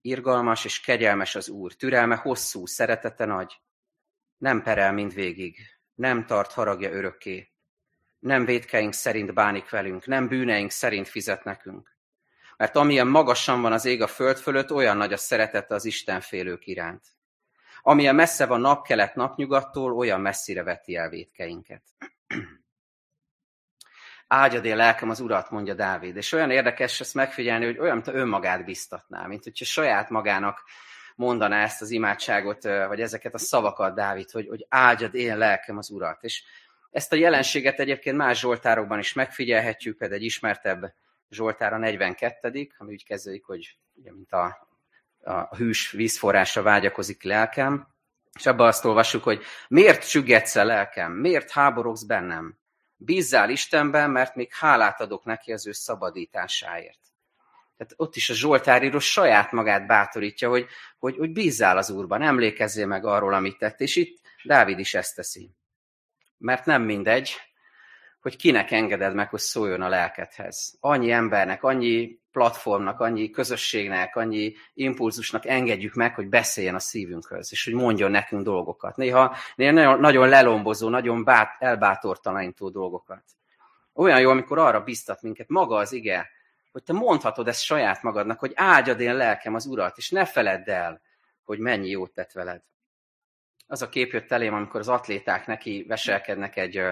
Irgalmas 0.00 0.64
és 0.64 0.80
kegyelmes 0.80 1.34
az 1.34 1.48
Úr, 1.48 1.72
türelme 1.72 2.14
hosszú, 2.14 2.66
szeretete 2.66 3.24
nagy. 3.24 3.60
Nem 4.36 4.62
perel 4.62 4.92
mindvégig, 4.92 5.56
nem 5.94 6.26
tart 6.26 6.52
haragja 6.52 6.90
örökké. 6.90 7.52
Nem 8.18 8.44
védkeink 8.44 8.92
szerint 8.92 9.34
bánik 9.34 9.70
velünk, 9.70 10.06
nem 10.06 10.28
bűneink 10.28 10.70
szerint 10.70 11.08
fizet 11.08 11.44
nekünk. 11.44 11.96
Mert 12.56 12.76
amilyen 12.76 13.06
magasan 13.06 13.62
van 13.62 13.72
az 13.72 13.84
ég 13.84 14.02
a 14.02 14.06
föld 14.06 14.36
fölött, 14.36 14.72
olyan 14.72 14.96
nagy 14.96 15.12
a 15.12 15.16
szeretete 15.16 15.74
az 15.74 15.84
Isten 15.84 16.20
félők 16.20 16.66
iránt. 16.66 17.15
Amilyen 17.88 18.14
messze 18.14 18.46
van 18.46 18.60
napkelet 18.60 19.14
napnyugattól, 19.14 19.96
olyan 19.96 20.20
messzire 20.20 20.62
veti 20.62 20.96
el 20.96 21.08
védkeinket. 21.08 21.82
Áldjad 24.26 24.64
én 24.64 24.76
lelkem 24.76 25.10
az 25.10 25.20
urat, 25.20 25.50
mondja 25.50 25.74
Dávid. 25.74 26.16
És 26.16 26.32
olyan 26.32 26.50
érdekes 26.50 27.00
ezt 27.00 27.14
megfigyelni, 27.14 27.64
hogy 27.64 27.78
olyan, 27.78 27.94
mint 27.94 28.08
önmagát 28.08 28.64
biztatná, 28.64 29.26
mint 29.26 29.42
hogyha 29.42 29.64
saját 29.64 30.10
magának 30.10 30.62
mondaná 31.16 31.62
ezt 31.62 31.82
az 31.82 31.90
imádságot, 31.90 32.62
vagy 32.62 33.00
ezeket 33.00 33.34
a 33.34 33.38
szavakat, 33.38 33.94
Dávid, 33.94 34.30
hogy, 34.30 34.48
hogy 34.48 34.66
áldjad 34.68 35.14
én 35.14 35.38
lelkem 35.38 35.78
az 35.78 35.90
urat. 35.90 36.24
És 36.24 36.44
ezt 36.90 37.12
a 37.12 37.16
jelenséget 37.16 37.80
egyébként 37.80 38.16
más 38.16 38.38
zsoltárokban 38.38 38.98
is 38.98 39.12
megfigyelhetjük, 39.12 39.96
például 39.96 40.20
egy 40.20 40.26
ismertebb 40.26 40.94
zsoltár 41.30 41.72
a 41.72 41.78
42., 41.78 42.68
ami 42.78 42.92
úgy 42.92 43.04
kezdődik, 43.04 43.44
hogy 43.44 43.78
ugye, 43.94 44.12
mint 44.12 44.32
a, 44.32 44.68
a 45.26 45.56
hűs 45.56 45.90
vízforrásra 45.90 46.62
vágyakozik 46.62 47.22
lelkem, 47.22 47.88
és 48.38 48.46
abban 48.46 48.66
azt 48.66 48.84
olvassuk, 48.84 49.22
hogy 49.22 49.42
miért 49.68 50.08
csüggetsz 50.08 50.56
el 50.56 50.66
lelkem, 50.66 51.12
miért 51.12 51.50
háborogsz 51.50 52.02
bennem? 52.02 52.58
Bízzál 52.96 53.50
Istenben, 53.50 54.10
mert 54.10 54.34
még 54.34 54.52
hálát 54.52 55.00
adok 55.00 55.24
neki 55.24 55.52
az 55.52 55.66
ő 55.66 55.72
szabadításáért. 55.72 56.98
Tehát 57.76 57.92
ott 57.96 58.16
is 58.16 58.30
a 58.30 58.34
Zsoltáríró 58.34 58.98
saját 58.98 59.52
magát 59.52 59.86
bátorítja, 59.86 60.48
hogy, 60.48 60.66
hogy, 60.98 61.16
hogy 61.16 61.32
bízzál 61.32 61.76
az 61.76 61.90
Úrban, 61.90 62.22
emlékezzél 62.22 62.86
meg 62.86 63.04
arról, 63.04 63.34
amit 63.34 63.58
tett, 63.58 63.80
és 63.80 63.96
itt 63.96 64.20
Dávid 64.44 64.78
is 64.78 64.94
ezt 64.94 65.14
teszi. 65.14 65.50
Mert 66.38 66.64
nem 66.64 66.82
mindegy, 66.82 67.36
hogy 68.20 68.36
kinek 68.36 68.70
engeded 68.70 69.14
meg, 69.14 69.28
hogy 69.28 69.40
szóljon 69.40 69.82
a 69.82 69.88
lelkedhez. 69.88 70.76
Annyi 70.80 71.10
embernek, 71.10 71.62
annyi 71.62 72.18
platformnak, 72.36 73.00
annyi 73.00 73.30
közösségnek, 73.30 74.16
annyi 74.16 74.54
impulzusnak 74.74 75.46
engedjük 75.46 75.94
meg, 75.94 76.14
hogy 76.14 76.28
beszéljen 76.28 76.74
a 76.74 76.78
szívünkhöz, 76.78 77.48
és 77.50 77.64
hogy 77.64 77.74
mondjon 77.74 78.10
nekünk 78.10 78.42
dolgokat. 78.42 78.96
Néha, 78.96 79.36
néha 79.54 79.96
nagyon 79.96 80.28
lelombozó, 80.28 80.88
nagyon 80.88 81.24
bát, 81.24 81.56
elbátortalanító 81.58 82.68
dolgokat. 82.68 83.22
Olyan 83.92 84.20
jó, 84.20 84.30
amikor 84.30 84.58
arra 84.58 84.80
biztat 84.80 85.22
minket 85.22 85.48
maga 85.48 85.76
az 85.76 85.92
ige, 85.92 86.28
hogy 86.72 86.82
te 86.82 86.92
mondhatod 86.92 87.48
ezt 87.48 87.62
saját 87.62 88.02
magadnak, 88.02 88.38
hogy 88.38 88.52
áldjad 88.54 89.00
én 89.00 89.14
lelkem 89.14 89.54
az 89.54 89.66
Urat, 89.66 89.96
és 89.96 90.10
ne 90.10 90.24
feledd 90.24 90.70
el, 90.70 91.00
hogy 91.44 91.58
mennyi 91.58 91.88
jót 91.88 92.12
tett 92.12 92.32
veled. 92.32 92.62
Az 93.66 93.82
a 93.82 93.88
kép 93.88 94.12
jött 94.12 94.32
elém, 94.32 94.54
amikor 94.54 94.80
az 94.80 94.88
atléták 94.88 95.46
neki 95.46 95.84
veselkednek 95.88 96.56
egy, 96.56 96.82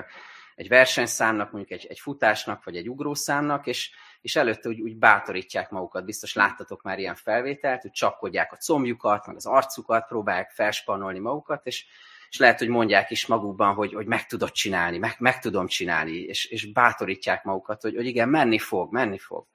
egy 0.54 0.68
versenyszámnak, 0.68 1.52
mondjuk 1.52 1.80
egy, 1.80 1.86
egy 1.90 2.00
futásnak, 2.00 2.64
vagy 2.64 2.76
egy 2.76 2.88
ugrószámnak, 2.88 3.66
és, 3.66 3.90
és 4.24 4.36
előtte 4.36 4.68
úgy, 4.68 4.80
úgy 4.80 4.96
bátorítják 4.96 5.70
magukat. 5.70 6.04
Biztos 6.04 6.34
láttatok 6.34 6.82
már 6.82 6.98
ilyen 6.98 7.14
felvételt, 7.14 7.82
hogy 7.82 7.90
csapkodják 7.90 8.52
a 8.52 8.56
combjukat, 8.56 9.26
meg 9.26 9.36
az 9.36 9.46
arcukat, 9.46 10.06
próbálják 10.06 10.50
felspanolni 10.50 11.18
magukat, 11.18 11.66
és, 11.66 11.86
és 12.28 12.38
lehet, 12.38 12.58
hogy 12.58 12.68
mondják 12.68 13.10
is 13.10 13.26
magukban, 13.26 13.74
hogy, 13.74 13.94
hogy 13.94 14.06
meg 14.06 14.26
tudod 14.26 14.50
csinálni, 14.50 14.98
meg, 14.98 15.14
meg 15.18 15.38
tudom 15.38 15.66
csinálni, 15.66 16.12
és, 16.12 16.44
és 16.44 16.72
bátorítják 16.72 17.44
magukat, 17.44 17.82
hogy, 17.82 17.94
hogy 17.94 18.06
igen, 18.06 18.28
menni 18.28 18.58
fog, 18.58 18.92
menni 18.92 19.18
fog. 19.18 19.46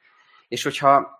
És 0.47 0.63
hogyha 0.63 1.17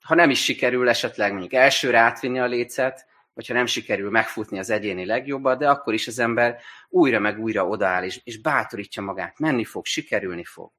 ha 0.00 0.14
nem 0.14 0.30
is 0.30 0.42
sikerül 0.44 0.88
esetleg 0.88 1.30
mondjuk 1.30 1.52
elsőre 1.52 1.98
átvinni 1.98 2.38
a 2.38 2.46
lécet, 2.46 3.06
hogyha 3.34 3.54
nem 3.54 3.66
sikerül 3.66 4.10
megfutni 4.10 4.58
az 4.58 4.70
egyéni 4.70 5.04
legjobbat, 5.04 5.58
de 5.58 5.68
akkor 5.68 5.94
is 5.94 6.06
az 6.06 6.18
ember 6.18 6.60
újra 6.88 7.18
meg 7.18 7.38
újra 7.38 7.66
odaáll, 7.66 8.04
és, 8.04 8.20
és 8.24 8.40
bátorítja 8.40 9.02
magát, 9.02 9.38
menni 9.38 9.64
fog, 9.64 9.84
sikerülni 9.84 10.44
fog. 10.44 10.72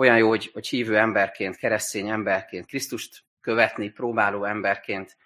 Olyan 0.00 0.16
jó, 0.16 0.28
hogy, 0.28 0.50
hogy 0.52 0.68
hívő 0.68 0.98
emberként, 0.98 1.56
keresztény 1.56 2.08
emberként, 2.08 2.66
Krisztust 2.66 3.24
követni 3.40 3.88
próbáló 3.88 4.44
emberként 4.44 5.16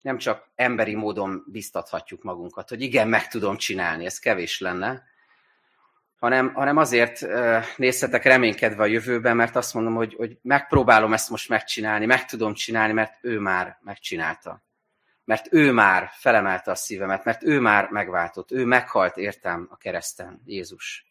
nem 0.00 0.18
csak 0.18 0.50
emberi 0.54 0.94
módon 0.94 1.44
biztathatjuk 1.46 2.22
magunkat, 2.22 2.68
hogy 2.68 2.80
igen, 2.80 3.08
meg 3.08 3.28
tudom 3.28 3.56
csinálni, 3.56 4.04
ez 4.04 4.18
kevés 4.18 4.60
lenne, 4.60 5.02
hanem, 6.18 6.54
hanem 6.54 6.76
azért 6.76 7.26
nézhetek 7.76 8.24
reménykedve 8.24 8.82
a 8.82 8.86
jövőben, 8.86 9.36
mert 9.36 9.56
azt 9.56 9.74
mondom, 9.74 9.94
hogy, 9.94 10.14
hogy 10.14 10.38
megpróbálom 10.42 11.12
ezt 11.12 11.30
most 11.30 11.48
megcsinálni, 11.48 12.06
meg 12.06 12.24
tudom 12.24 12.54
csinálni, 12.54 12.92
mert 12.92 13.18
ő 13.20 13.38
már 13.38 13.78
megcsinálta 13.82 14.62
mert 15.24 15.52
ő 15.52 15.72
már 15.72 16.10
felemelte 16.12 16.70
a 16.70 16.74
szívemet, 16.74 17.24
mert 17.24 17.42
ő 17.44 17.60
már 17.60 17.88
megváltott, 17.90 18.50
ő 18.50 18.64
meghalt 18.64 19.16
értem 19.16 19.66
a 19.70 19.76
kereszten, 19.76 20.42
Jézus. 20.44 21.07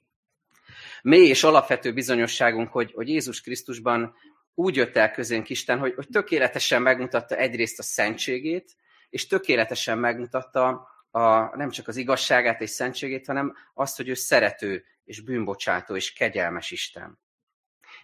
Mély 1.08 1.28
és 1.28 1.44
alapvető 1.44 1.94
bizonyosságunk, 1.94 2.72
hogy, 2.72 2.92
hogy 2.92 3.10
Jézus 3.10 3.42
Krisztusban 3.42 4.16
úgy 4.54 4.76
jött 4.76 4.96
el 4.96 5.12
közénk 5.12 5.50
Isten, 5.50 5.80
hogy, 5.80 5.94
hogy 5.96 6.08
tökéletesen 6.08 6.82
megmutatta 6.82 7.36
egyrészt 7.36 7.80
a 7.80 7.84
szentségét, 7.84 8.76
és 9.10 9.28
tökéletesen 9.28 9.98
megmutatta 9.98 10.88
a, 11.12 11.56
nem 11.58 11.70
csak 11.70 11.88
az 11.88 11.96
igazságát 11.96 12.62
és 12.62 12.70
szentségét, 12.70 13.26
hanem 13.26 13.56
azt, 13.74 13.98
hogy 13.98 14.08
ő 14.10 14.14
szerető 14.14 14.86
és 15.04 15.22
bűnbocsátó 15.22 15.96
és 15.96 16.14
kegyelmes 16.14 16.72
Isten. 16.72 17.20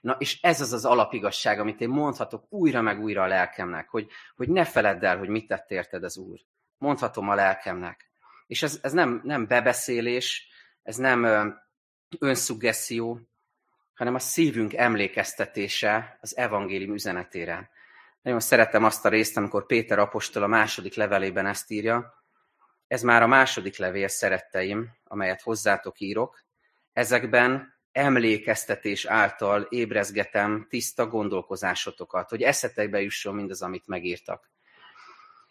Na, 0.01 0.15
és 0.19 0.41
ez 0.41 0.62
az 0.62 0.74
az 0.74 0.86
alapigasság, 0.86 1.60
amit 1.60 1.81
én 1.81 1.89
mondhatok 1.89 2.45
újra 2.50 2.81
meg 2.81 3.00
újra 3.00 3.24
a 3.24 3.27
lelkemnek, 3.27 3.89
hogy, 3.89 4.07
hogy 4.36 4.50
ne 4.50 4.65
feledd 4.65 5.05
el, 5.05 5.17
hogy 5.17 5.29
mit 5.29 5.48
tett 5.48 5.72
érted 5.72 6.03
az 6.03 6.17
Úr. 6.17 6.39
Mondhatom 6.77 7.29
a 7.29 7.36
lelkemnek. 7.36 8.12
És 8.48 8.63
ez, 8.63 8.79
ez 8.81 8.91
nem, 8.91 9.22
nem 9.24 9.48
bebeszélés, 9.48 10.48
ez 10.83 10.95
nem 10.95 11.25
önszuggesszió, 12.20 13.20
hanem 13.93 14.15
a 14.15 14.20
szívünk 14.20 14.74
emlékeztetése 14.74 16.17
az 16.22 16.38
evangélium 16.38 16.93
üzenetére. 16.93 17.70
Nagyon 18.22 18.39
szeretem 18.39 18.84
azt 18.84 19.05
a 19.05 19.10
részt, 19.10 19.38
amikor 19.38 19.65
Péter 19.65 20.00
apostol 20.00 20.43
a 20.43 20.48
második 20.48 20.96
levelében 20.96 21.46
ezt 21.46 21.72
írja. 21.72 22.24
Ez 22.88 23.01
már 23.01 23.22
a 23.22 23.27
második 23.27 23.77
levél, 23.77 24.08
szeretteim, 24.08 24.89
amelyet 25.03 25.41
hozzátok 25.41 26.00
írok. 26.00 26.43
Ezekben 26.93 27.74
emlékeztetés 27.91 29.05
által 29.05 29.62
ébrezgetem 29.62 30.65
tiszta 30.70 31.08
gondolkozásotokat, 31.08 32.29
hogy 32.29 32.41
eszetekbe 32.41 33.01
jusson 33.01 33.36
mindaz, 33.36 33.62
amit 33.62 33.88
megírtak. 33.88 34.51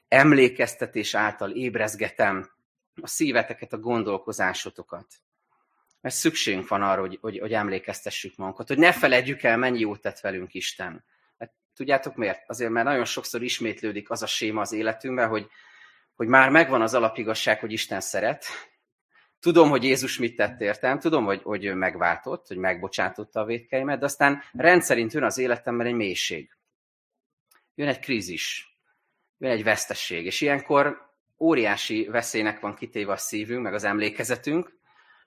Emlékeztetés 0.09 1.14
által 1.14 1.50
ébrezgetem 1.50 2.50
a 3.02 3.07
szíveteket, 3.07 3.73
a 3.73 3.78
gondolkozásotokat. 3.78 5.07
Mert 6.02 6.14
szükségünk 6.14 6.68
van 6.68 6.82
arra, 6.82 7.00
hogy, 7.00 7.18
hogy, 7.21 7.38
hogy 7.38 7.52
emlékeztessük 7.52 8.37
magunkat, 8.37 8.68
hogy 8.68 8.78
ne 8.78 8.92
feledjük 8.92 9.42
el, 9.42 9.56
mennyi 9.56 9.80
jót 9.80 10.00
tett 10.00 10.21
velünk 10.21 10.54
Isten. 10.54 11.04
Hát, 11.38 11.52
tudjátok 11.75 12.16
miért? 12.16 12.42
Azért, 12.47 12.71
mert 12.71 12.87
nagyon 12.87 13.04
sokszor 13.04 13.42
ismétlődik 13.42 14.11
az 14.11 14.23
a 14.23 14.26
séma 14.26 14.61
az 14.61 14.73
életünkben, 14.73 15.28
hogy, 15.28 15.49
hogy 16.14 16.26
már 16.26 16.50
megvan 16.50 16.82
az 16.82 16.94
alapigasság, 16.94 17.61
hogy 17.61 17.73
Isten 17.73 18.00
szeret, 18.00 18.44
Tudom, 19.42 19.71
hogy 19.71 19.85
Jézus 19.85 20.18
mit 20.18 20.37
tett 20.37 20.61
értem, 20.61 20.99
tudom, 20.99 21.25
hogy, 21.25 21.42
hogy 21.42 21.64
ő 21.64 21.75
megváltott, 21.75 22.47
hogy 22.47 22.56
megbocsátotta 22.56 23.40
a 23.40 23.44
védkeimet, 23.44 23.99
de 23.99 24.04
aztán 24.04 24.42
rendszerint 24.52 25.12
jön 25.12 25.23
az 25.23 25.38
életemben 25.38 25.87
egy 25.87 25.94
mélység. 25.94 26.56
Jön 27.75 27.88
egy 27.88 27.99
krízis, 27.99 28.76
jön 29.38 29.50
egy 29.50 29.62
vesztesség, 29.62 30.25
és 30.25 30.40
ilyenkor 30.40 31.11
óriási 31.38 32.04
veszélynek 32.11 32.61
van 32.61 32.75
kitéve 32.75 33.12
a 33.12 33.16
szívünk, 33.16 33.62
meg 33.62 33.75
az 33.75 33.85
emlékezetünk, 33.85 34.78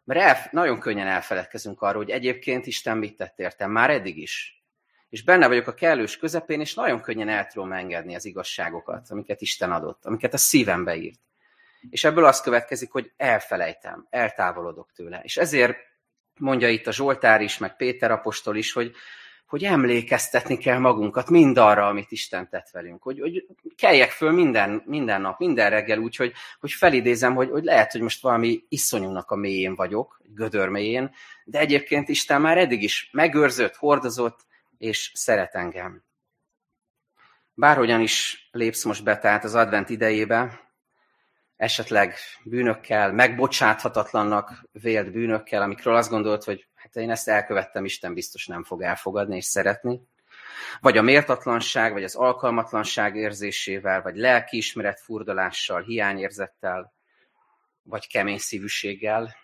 mert 0.05 0.19
el, 0.19 0.49
nagyon 0.51 0.79
könnyen 0.79 1.07
elfeledkezünk 1.07 1.81
arról, 1.81 2.03
hogy 2.03 2.11
egyébként 2.11 2.65
Isten 2.65 2.97
mit 2.97 3.17
tett 3.17 3.39
értem, 3.39 3.71
már 3.71 3.89
eddig 3.89 4.17
is. 4.17 4.63
És 5.09 5.23
benne 5.23 5.47
vagyok 5.47 5.67
a 5.67 5.73
kellős 5.73 6.17
közepén, 6.17 6.59
és 6.59 6.73
nagyon 6.73 7.01
könnyen 7.01 7.29
el 7.29 7.47
tudom 7.47 7.71
engedni 7.71 8.15
az 8.15 8.25
igazságokat, 8.25 9.09
amiket 9.09 9.41
Isten 9.41 9.71
adott, 9.71 10.05
amiket 10.05 10.33
a 10.33 10.37
szívembe 10.37 10.95
írt. 10.95 11.19
És 11.89 12.03
ebből 12.03 12.25
az 12.25 12.41
következik, 12.41 12.91
hogy 12.91 13.11
elfelejtem, 13.17 14.07
eltávolodok 14.09 14.91
tőle. 14.91 15.19
És 15.23 15.37
ezért 15.37 15.77
mondja 16.39 16.69
itt 16.69 16.87
a 16.87 16.91
Zsoltár 16.91 17.41
is, 17.41 17.57
meg 17.57 17.75
Péter 17.75 18.11
apostol 18.11 18.55
is, 18.55 18.73
hogy 18.73 18.95
hogy 19.45 19.63
emlékeztetni 19.63 20.57
kell 20.57 20.77
magunkat 20.77 21.29
mindarra, 21.29 21.87
amit 21.87 22.11
Isten 22.11 22.49
tett 22.49 22.69
velünk. 22.69 23.03
Hogy, 23.03 23.19
hogy 23.19 23.45
keljek 23.75 24.11
föl 24.11 24.31
minden, 24.31 24.83
minden 24.85 25.21
nap, 25.21 25.39
minden 25.39 25.69
reggel 25.69 25.99
úgy, 25.99 26.15
hogy, 26.15 26.33
hogy 26.59 26.71
felidézem, 26.71 27.35
hogy, 27.35 27.49
hogy 27.49 27.63
lehet, 27.63 27.91
hogy 27.91 28.01
most 28.01 28.21
valami 28.21 28.63
iszonyúnak 28.69 29.31
a 29.31 29.35
mélyén 29.35 29.75
vagyok, 29.75 30.21
gödör 30.23 30.69
mélyén, 30.69 31.13
de 31.45 31.59
egyébként 31.59 32.09
Isten 32.09 32.41
már 32.41 32.57
eddig 32.57 32.83
is 32.83 33.09
megőrzött, 33.11 33.75
hordozott, 33.75 34.45
és 34.77 35.11
szeret 35.13 35.55
engem. 35.55 36.03
Bárhogyan 37.53 38.01
is 38.01 38.47
lépsz 38.51 38.83
most 38.83 39.03
be, 39.03 39.17
tehát 39.17 39.43
az 39.43 39.55
advent 39.55 39.89
idejébe, 39.89 40.65
esetleg 41.55 42.15
bűnökkel, 42.43 43.11
megbocsáthatatlannak 43.11 44.65
vélt 44.71 45.11
bűnökkel, 45.11 45.61
amikről 45.61 45.95
azt 45.95 46.09
gondolt, 46.09 46.43
hogy 46.43 46.67
hát 46.85 46.95
én 46.95 47.09
ezt 47.09 47.27
elkövettem, 47.27 47.85
Isten 47.85 48.13
biztos 48.13 48.47
nem 48.47 48.63
fog 48.63 48.81
elfogadni 48.81 49.35
és 49.35 49.45
szeretni. 49.45 50.01
Vagy 50.81 50.97
a 50.97 51.01
méltatlanság, 51.01 51.93
vagy 51.93 52.03
az 52.03 52.15
alkalmatlanság 52.15 53.15
érzésével, 53.15 54.01
vagy 54.01 54.15
lelkiismeret 54.15 54.99
furdalással, 54.99 55.81
hiányérzettel, 55.81 56.93
vagy 57.83 58.07
kemény 58.07 58.37
szívűséggel, 58.37 59.35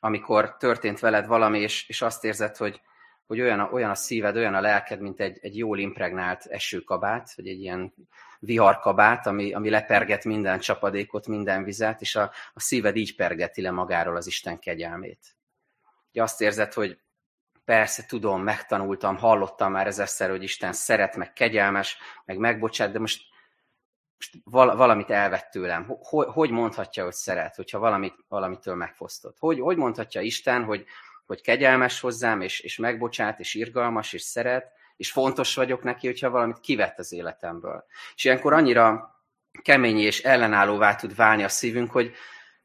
amikor 0.00 0.56
történt 0.56 1.00
veled 1.00 1.26
valami, 1.26 1.60
és, 1.60 1.88
és 1.88 2.02
azt 2.02 2.24
érzed, 2.24 2.56
hogy, 2.56 2.80
hogy 3.26 3.40
olyan, 3.40 3.60
a, 3.60 3.70
olyan 3.72 3.90
a 3.90 3.94
szíved, 3.94 4.36
olyan 4.36 4.54
a 4.54 4.60
lelked, 4.60 5.00
mint 5.00 5.20
egy, 5.20 5.38
egy 5.40 5.56
jól 5.56 5.78
impregnált 5.78 6.46
esőkabát, 6.46 7.34
vagy 7.34 7.48
egy 7.48 7.60
ilyen 7.60 7.94
viharkabát, 8.38 9.26
ami, 9.26 9.52
ami 9.52 9.70
leperget 9.70 10.24
minden 10.24 10.58
csapadékot, 10.58 11.26
minden 11.26 11.64
vizet, 11.64 12.00
és 12.00 12.16
a, 12.16 12.32
a 12.52 12.60
szíved 12.60 12.96
így 12.96 13.16
pergeti 13.16 13.62
le 13.62 13.70
magáról 13.70 14.16
az 14.16 14.26
Isten 14.26 14.58
kegyelmét. 14.58 15.38
Ugye 16.10 16.22
azt 16.22 16.40
érzed, 16.40 16.72
hogy 16.72 16.98
persze 17.64 18.04
tudom, 18.06 18.42
megtanultam, 18.42 19.16
hallottam 19.16 19.72
már 19.72 19.86
ezerszer, 19.86 20.30
hogy 20.30 20.42
Isten 20.42 20.72
szeret, 20.72 21.16
meg 21.16 21.32
kegyelmes, 21.32 21.98
meg 22.24 22.38
megbocsát, 22.38 22.92
de 22.92 22.98
most, 22.98 23.22
most 24.14 24.36
valamit 24.76 25.10
elvett 25.10 25.50
tőlem. 25.50 25.86
Hogy, 26.00 26.26
hogy 26.26 26.50
mondhatja, 26.50 27.04
hogy 27.04 27.12
szeret, 27.12 27.54
hogyha 27.54 27.78
valamit, 27.78 28.14
valamitől 28.28 28.74
megfosztott? 28.74 29.36
Hogy, 29.38 29.60
hogy 29.60 29.76
mondhatja 29.76 30.20
Isten, 30.20 30.64
hogy, 30.64 30.84
hogy 31.26 31.40
kegyelmes 31.40 32.00
hozzám, 32.00 32.40
és, 32.40 32.60
és 32.60 32.76
megbocsát, 32.76 33.40
és 33.40 33.54
irgalmas, 33.54 34.12
és 34.12 34.22
szeret, 34.22 34.72
és 34.96 35.12
fontos 35.12 35.54
vagyok 35.54 35.82
neki, 35.82 36.06
hogyha 36.06 36.30
valamit 36.30 36.60
kivett 36.60 36.98
az 36.98 37.12
életemből. 37.12 37.84
És 38.14 38.24
ilyenkor 38.24 38.52
annyira 38.52 39.14
kemény 39.62 39.98
és 39.98 40.22
ellenállóvá 40.22 40.94
tud 40.94 41.14
válni 41.14 41.42
a 41.42 41.48
szívünk, 41.48 41.90
hogy, 41.90 42.14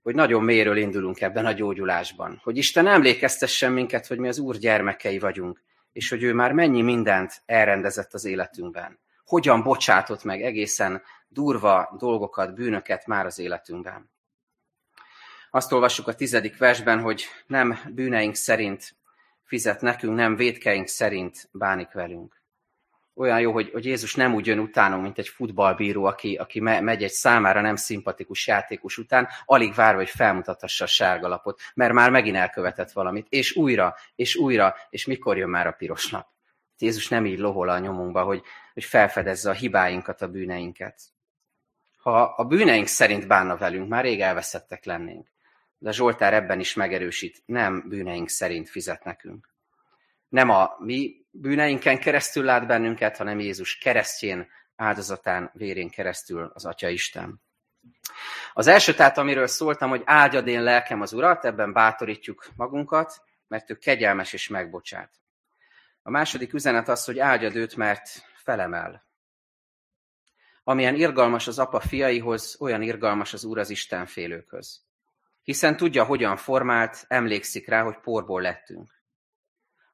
hogy 0.06 0.16
nagyon 0.16 0.44
mélyről 0.44 0.78
indulunk 0.78 1.22
ebben 1.22 1.46
a 1.46 1.52
gyógyulásban. 1.52 2.40
Hogy 2.44 2.58
Isten 2.58 2.88
emlékeztessen 2.88 3.72
minket, 3.72 4.08
hogy 4.08 4.18
mi 4.18 4.28
az 4.28 4.40
Úr 4.40 4.58
gyermekei 4.58 5.20
vagyunk, 5.20 5.62
és 5.92 6.10
hogy 6.10 6.24
ő 6.24 6.34
már 6.34 6.52
mennyi 6.52 6.82
mindent 6.82 7.42
elrendezett 7.46 8.14
az 8.14 8.26
életünkben. 8.26 9.00
Hogyan 9.26 9.64
bocsátott 9.64 10.24
meg 10.24 10.42
egészen 10.42 11.02
durva 11.28 11.96
dolgokat, 11.98 12.56
bűnöket 12.56 13.06
már 13.06 13.26
az 13.26 13.40
életünkben. 13.40 14.12
Azt 15.52 15.72
olvassuk 15.72 16.08
a 16.08 16.16
tizedik 16.16 16.58
versben, 16.58 17.00
hogy 17.00 17.26
nem 17.48 17.80
bűneink 17.94 18.36
szerint 18.36 18.96
fizet 19.44 19.82
nekünk, 19.82 20.16
nem 20.16 20.36
védkeink 20.36 20.88
szerint 20.88 21.50
bánik 21.52 21.92
velünk. 21.92 22.42
Olyan 23.16 23.40
jó, 23.40 23.52
hogy, 23.52 23.70
hogy 23.72 23.86
Jézus 23.86 24.16
nem 24.16 24.34
úgy 24.34 24.46
jön 24.46 24.60
utánunk, 24.60 25.02
mint 25.04 25.18
egy 25.18 25.28
futballbíró, 25.28 26.06
aki, 26.06 26.36
aki 26.36 26.60
megy 26.60 27.04
egy 27.04 27.12
számára 27.12 27.62
nem 27.62 27.76
szimpatikus 27.76 28.48
játékos 28.48 28.98
után, 28.98 29.28
alig 29.46 29.74
várva, 29.74 30.00
hogy 30.00 30.10
felmutathassa 30.10 30.84
a 30.84 30.88
sárgalapot, 30.88 31.62
mert 31.74 31.94
már 31.94 32.10
megint 32.10 32.36
elkövetett 32.36 32.92
valamit, 32.92 33.28
és 33.30 33.56
újra, 33.56 33.96
és 34.16 34.36
újra, 34.36 34.76
és 34.90 35.06
mikor 35.06 35.38
jön 35.38 35.50
már 35.50 35.68
a 35.68 35.72
piros 35.72 36.10
nap. 36.10 36.28
Jézus 36.78 37.08
nem 37.08 37.26
így 37.26 37.40
lohol 37.40 37.70
a 37.70 37.80
nyomunkba, 37.80 38.24
hogy, 38.24 38.42
hogy 38.74 38.84
felfedezze 38.84 39.50
a 39.50 39.54
hibáinkat, 39.54 40.22
a 40.22 40.28
bűneinket. 40.28 41.02
Ha 41.98 42.22
a 42.22 42.44
bűneink 42.44 42.88
szerint 42.88 43.28
bánna 43.28 43.58
velünk, 43.58 43.90
már 43.90 44.04
rég 44.04 44.22
elveszettek 44.22 44.86
lennénk 44.86 45.34
de 45.86 45.92
Zsoltár 45.92 46.34
ebben 46.34 46.60
is 46.60 46.74
megerősít, 46.74 47.44
nem 47.46 47.84
bűneink 47.88 48.30
szerint 48.30 48.70
fizet 48.70 49.04
nekünk. 49.04 49.55
Nem 50.30 50.50
a 50.50 50.76
mi 50.80 51.26
bűneinken 51.32 52.00
keresztül 52.00 52.44
lát 52.44 52.68
bennünket, 52.68 53.18
hanem 53.18 53.40
Jézus 53.40 53.78
keresztjén, 53.78 54.48
áldozatán, 54.76 55.52
vérén 55.54 55.90
keresztül 55.90 56.52
az 56.54 56.66
Atya 56.66 56.90
Isten. 56.90 57.42
Az 58.54 58.68
első 58.68 58.94
tehát, 58.94 59.18
amiről 59.18 59.48
szóltam, 59.48 59.90
hogy 59.90 60.02
áldjad 60.06 60.48
én 60.48 60.64
lelkem 60.64 61.02
az 61.02 61.14
Urat, 61.14 61.46
ebben 61.46 61.74
bátorítjuk 61.74 62.48
magunkat, 62.56 63.22
mert 63.48 63.70
ő 63.70 63.76
kegyelmes 63.76 64.34
és 64.34 64.48
megbocsát. 64.48 65.12
A 66.02 66.10
második 66.10 66.54
üzenet 66.54 66.88
az, 66.88 67.06
hogy 67.06 67.20
áldjad 67.20 67.56
őt, 67.56 67.76
mert 67.76 68.10
felemel. 68.34 69.06
Amilyen 70.64 70.96
irgalmas 70.96 71.48
az 71.48 71.60
apa 71.60 71.80
fiaihoz, 71.80 72.58
olyan 72.60 72.82
irgalmas 72.82 73.34
az 73.34 73.44
Úr 73.44 73.58
az 73.58 73.70
Isten 73.70 74.06
félőkhöz 74.06 74.86
hiszen 75.46 75.78
tudja, 75.78 76.04
hogyan 76.04 76.38
formált, 76.38 77.06
emlékszik 77.08 77.68
rá, 77.68 77.84
hogy 77.84 77.98
porból 77.98 78.42
lettünk. 78.42 78.95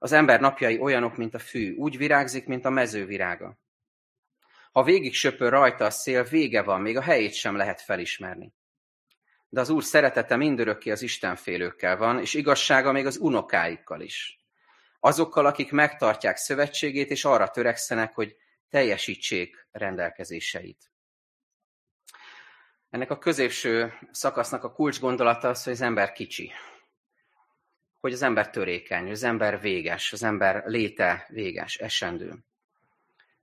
Az 0.04 0.12
ember 0.12 0.40
napjai 0.40 0.80
olyanok, 0.80 1.18
mint 1.18 1.34
a 1.34 1.40
fű, 1.40 1.76
úgy 1.76 1.98
virágzik, 1.98 2.46
mint 2.46 2.66
a 2.66 2.70
mező 2.70 3.06
virága. 3.06 3.58
Ha 4.72 4.84
végig 4.84 5.14
söpör 5.14 5.50
rajta 5.50 5.86
a 5.86 5.90
szél, 5.90 6.24
vége 6.24 6.62
van, 6.62 6.82
még 6.82 6.98
a 6.98 7.02
helyét 7.02 7.34
sem 7.34 7.56
lehet 7.56 7.82
felismerni. 7.82 8.54
De 9.50 9.60
az 9.60 9.70
Úr 9.70 9.84
szeretete 9.84 10.36
mindörökké 10.36 10.92
az 10.92 11.02
Istenfélőkkel 11.02 11.98
van, 11.98 12.20
és 12.20 12.34
igazsága 12.34 12.92
még 12.92 13.06
az 13.06 13.18
unokáikkal 13.18 14.02
is. 14.02 14.40
Azokkal, 15.00 15.46
akik 15.46 15.72
megtartják 15.72 16.38
szövetségét, 16.38 17.10
és 17.10 17.26
arra 17.26 17.50
törekszenek, 17.50 18.14
hogy 18.14 18.36
teljesítsék 18.70 19.68
rendelkezéseit. 19.72 20.92
Ennek 22.90 23.12
a 23.12 23.18
középső 23.18 23.94
szakasznak 24.12 24.64
a 24.64 24.72
kulcs 24.72 25.00
gondolata 25.00 25.48
az, 25.48 25.64
hogy 25.64 25.74
az 25.74 25.82
ember 25.82 26.12
kicsi. 26.12 26.52
Hogy 28.02 28.14
az 28.14 28.22
ember 28.22 28.50
törékeny, 28.50 29.12
az 29.12 29.24
ember 29.24 29.62
véges, 29.62 30.14
az 30.14 30.24
ember 30.24 30.64
léte 30.66 31.26
véges, 31.30 31.78
esendő. 31.78 32.34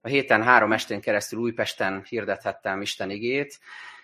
A 0.00 0.08
héten 0.08 0.42
három 0.42 0.72
estén 0.72 1.00
keresztül 1.00 1.38
Újpesten 1.38 2.04
hirdethettem 2.08 2.80
Isten 2.80 3.10
igét 3.10 3.58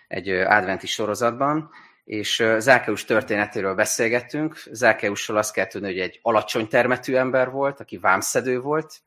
egy 0.07 0.29
adventi 0.29 0.87
sorozatban, 0.87 1.69
és 2.03 2.43
Zákeus 2.57 3.05
történetéről 3.05 3.75
beszélgettünk. 3.75 4.57
Zákeusról 4.71 5.37
azt 5.37 5.53
kell 5.53 5.67
tudni, 5.67 5.87
hogy 5.87 5.99
egy 5.99 6.19
alacsony 6.21 6.67
termetű 6.67 7.15
ember 7.15 7.49
volt, 7.49 7.79
aki 7.79 7.97
vámszedő 7.97 8.59
volt, 8.59 9.01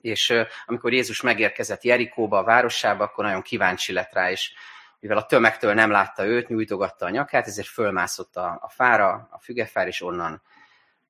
és 0.00 0.34
amikor 0.66 0.92
Jézus 0.92 1.20
megérkezett 1.20 1.82
Jerikóba, 1.82 2.38
a 2.38 2.44
városába, 2.44 3.04
akkor 3.04 3.24
nagyon 3.24 3.42
kíváncsi 3.42 3.92
lett 3.92 4.12
rá, 4.12 4.30
és 4.30 4.52
mivel 5.00 5.16
a 5.16 5.26
tömegtől 5.26 5.74
nem 5.74 5.90
látta 5.90 6.26
őt, 6.26 6.48
nyújtogatta 6.48 7.06
a 7.06 7.10
nyakát, 7.10 7.46
ezért 7.46 7.68
fölmászott 7.68 8.36
a, 8.36 8.58
a 8.60 8.68
fára, 8.68 9.28
a 9.30 9.38
fügefár, 9.38 9.86
és 9.86 10.02
onnan 10.02 10.42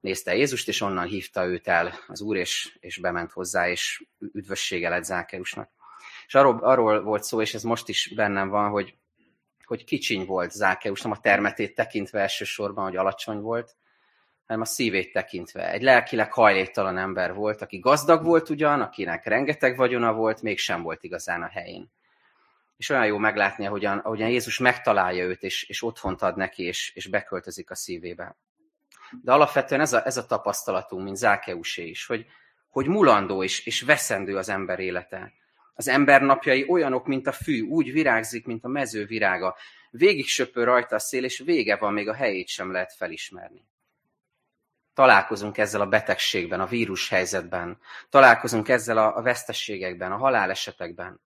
nézte 0.00 0.34
Jézust, 0.34 0.68
és 0.68 0.80
onnan 0.80 1.06
hívta 1.06 1.46
őt 1.46 1.68
el 1.68 1.92
az 2.06 2.20
Úr, 2.20 2.36
és, 2.36 2.76
és 2.80 2.98
bement 2.98 3.32
hozzá, 3.32 3.68
és 3.68 4.04
üdvössége 4.32 4.88
lett 4.88 5.04
Zákeusnak. 5.04 5.70
És 6.26 6.34
arról, 6.34 6.58
arról 6.62 7.02
volt 7.02 7.22
szó, 7.22 7.40
és 7.40 7.54
ez 7.54 7.62
most 7.62 7.88
is 7.88 8.12
bennem 8.14 8.48
van, 8.48 8.70
hogy, 8.70 8.94
hogy 9.64 9.84
kicsiny 9.84 10.24
volt 10.24 10.50
Zákeus, 10.50 11.02
nem 11.02 11.12
a 11.12 11.20
termetét 11.20 11.74
tekintve 11.74 12.20
elsősorban, 12.20 12.84
hogy 12.84 12.96
alacsony 12.96 13.40
volt, 13.40 13.76
hanem 14.46 14.62
a 14.62 14.66
szívét 14.66 15.12
tekintve. 15.12 15.70
Egy 15.70 15.82
lelkileg 15.82 16.32
hajléktalan 16.32 16.98
ember 16.98 17.34
volt, 17.34 17.62
aki 17.62 17.78
gazdag 17.78 18.24
volt 18.24 18.50
ugyan, 18.50 18.80
akinek 18.80 19.26
rengeteg 19.26 19.76
vagyona 19.76 20.12
volt, 20.12 20.42
mégsem 20.42 20.82
volt 20.82 21.02
igazán 21.02 21.42
a 21.42 21.48
helyén 21.48 21.90
és 22.76 22.88
olyan 22.88 23.06
jó 23.06 23.18
meglátni, 23.18 23.66
ahogyan, 23.66 23.98
ahogyan 23.98 24.28
Jézus 24.28 24.58
megtalálja 24.58 25.24
őt, 25.24 25.42
és, 25.42 25.62
és 25.62 25.82
otthont 25.82 26.22
ad 26.22 26.36
neki, 26.36 26.62
és, 26.62 26.92
és 26.94 27.06
beköltözik 27.06 27.70
a 27.70 27.74
szívébe. 27.74 28.36
De 29.22 29.32
alapvetően 29.32 29.80
ez 29.80 29.92
a, 29.92 30.06
ez 30.06 30.16
a 30.16 30.26
tapasztalatunk, 30.26 31.04
mint 31.04 31.16
Zákeusé 31.16 31.86
is, 31.86 32.06
hogy, 32.06 32.26
hogy 32.68 32.86
mulandó 32.86 33.42
és, 33.42 33.66
és 33.66 33.82
veszendő 33.82 34.36
az 34.36 34.48
ember 34.48 34.78
élete. 34.78 35.32
Az 35.74 35.88
ember 35.88 36.22
napjai 36.22 36.66
olyanok, 36.68 37.06
mint 37.06 37.26
a 37.26 37.32
fű, 37.32 37.60
úgy 37.60 37.92
virágzik, 37.92 38.46
mint 38.46 38.64
a 38.64 38.68
mező 38.68 39.04
virága. 39.04 39.56
Végig 39.90 40.26
söpör 40.26 40.64
rajta 40.64 40.94
a 40.94 40.98
szél, 40.98 41.24
és 41.24 41.38
vége 41.38 41.76
van, 41.76 41.92
még 41.92 42.08
a 42.08 42.14
helyét 42.14 42.48
sem 42.48 42.72
lehet 42.72 42.94
felismerni. 42.96 43.64
Találkozunk 44.94 45.58
ezzel 45.58 45.80
a 45.80 45.86
betegségben, 45.86 46.60
a 46.60 46.66
vírus 46.66 47.08
helyzetben. 47.08 47.78
Találkozunk 48.10 48.68
ezzel 48.68 48.98
a, 48.98 49.16
a 49.16 49.22
vesztességekben, 49.22 50.12
a 50.12 50.16
halálesetekben. 50.16 51.20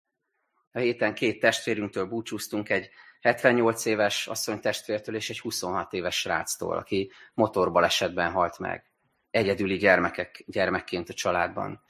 A 0.72 0.78
héten 0.78 1.14
két 1.14 1.40
testvérünktől 1.40 2.04
búcsúztunk, 2.04 2.68
egy 2.68 2.90
78 3.20 3.84
éves 3.84 4.26
asszony 4.26 4.60
testvértől 4.60 5.14
és 5.14 5.30
egy 5.30 5.40
26 5.40 5.92
éves 5.92 6.18
sráctól, 6.18 6.76
aki 6.76 7.12
motorbalesetben 7.34 8.30
halt 8.30 8.58
meg. 8.58 8.90
Egyedüli 9.30 9.76
gyermekek, 9.76 10.44
gyermekként 10.46 11.08
a 11.08 11.14
családban. 11.14 11.82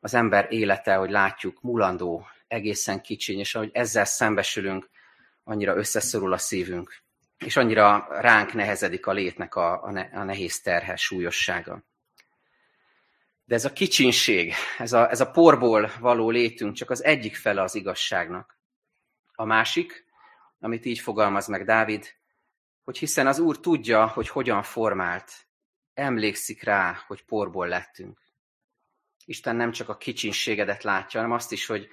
Az 0.00 0.14
ember 0.14 0.46
élete, 0.50 0.94
hogy 0.94 1.10
látjuk, 1.10 1.62
mulandó, 1.62 2.26
egészen 2.48 3.00
kicsiny, 3.00 3.38
és 3.38 3.54
ahogy 3.54 3.70
ezzel 3.72 4.04
szembesülünk, 4.04 4.90
annyira 5.44 5.76
összeszorul 5.76 6.32
a 6.32 6.38
szívünk, 6.38 7.02
és 7.38 7.56
annyira 7.56 8.06
ránk 8.10 8.52
nehezedik 8.52 9.06
a 9.06 9.12
létnek 9.12 9.54
a, 9.54 9.82
a, 9.82 9.90
ne, 9.90 10.00
a 10.00 10.24
nehéz 10.24 10.60
terhe, 10.60 10.96
súlyossága. 10.96 11.82
De 13.44 13.54
ez 13.54 13.64
a 13.64 13.72
kicsinség, 13.72 14.54
ez 14.78 14.92
a, 14.92 15.10
ez 15.10 15.20
a 15.20 15.30
porból 15.30 15.90
való 16.00 16.30
létünk 16.30 16.74
csak 16.74 16.90
az 16.90 17.04
egyik 17.04 17.36
fele 17.36 17.62
az 17.62 17.74
igazságnak. 17.74 18.58
A 19.34 19.44
másik, 19.44 20.04
amit 20.60 20.84
így 20.84 20.98
fogalmaz 20.98 21.46
meg 21.46 21.64
Dávid, 21.64 22.14
hogy 22.84 22.98
hiszen 22.98 23.26
az 23.26 23.38
Úr 23.38 23.60
tudja, 23.60 24.06
hogy 24.06 24.28
hogyan 24.28 24.62
formált, 24.62 25.32
emlékszik 25.94 26.62
rá, 26.62 27.04
hogy 27.06 27.24
porból 27.24 27.68
lettünk. 27.68 28.20
Isten 29.24 29.56
nem 29.56 29.70
csak 29.70 29.88
a 29.88 29.96
kicsinségedet 29.96 30.82
látja, 30.82 31.20
hanem 31.20 31.36
azt 31.36 31.52
is, 31.52 31.66
hogy 31.66 31.88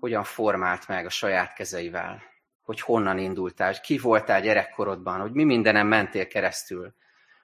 hogyan 0.00 0.24
formált 0.24 0.88
meg 0.88 1.06
a 1.06 1.10
saját 1.10 1.54
kezeivel, 1.54 2.22
hogy 2.62 2.80
honnan 2.80 3.18
indultál, 3.18 3.66
hogy 3.66 3.80
ki 3.80 3.98
voltál 3.98 4.40
gyerekkorodban, 4.40 5.20
hogy 5.20 5.32
mi 5.32 5.44
mindenem 5.44 5.86
mentél 5.86 6.26
keresztül, 6.26 6.94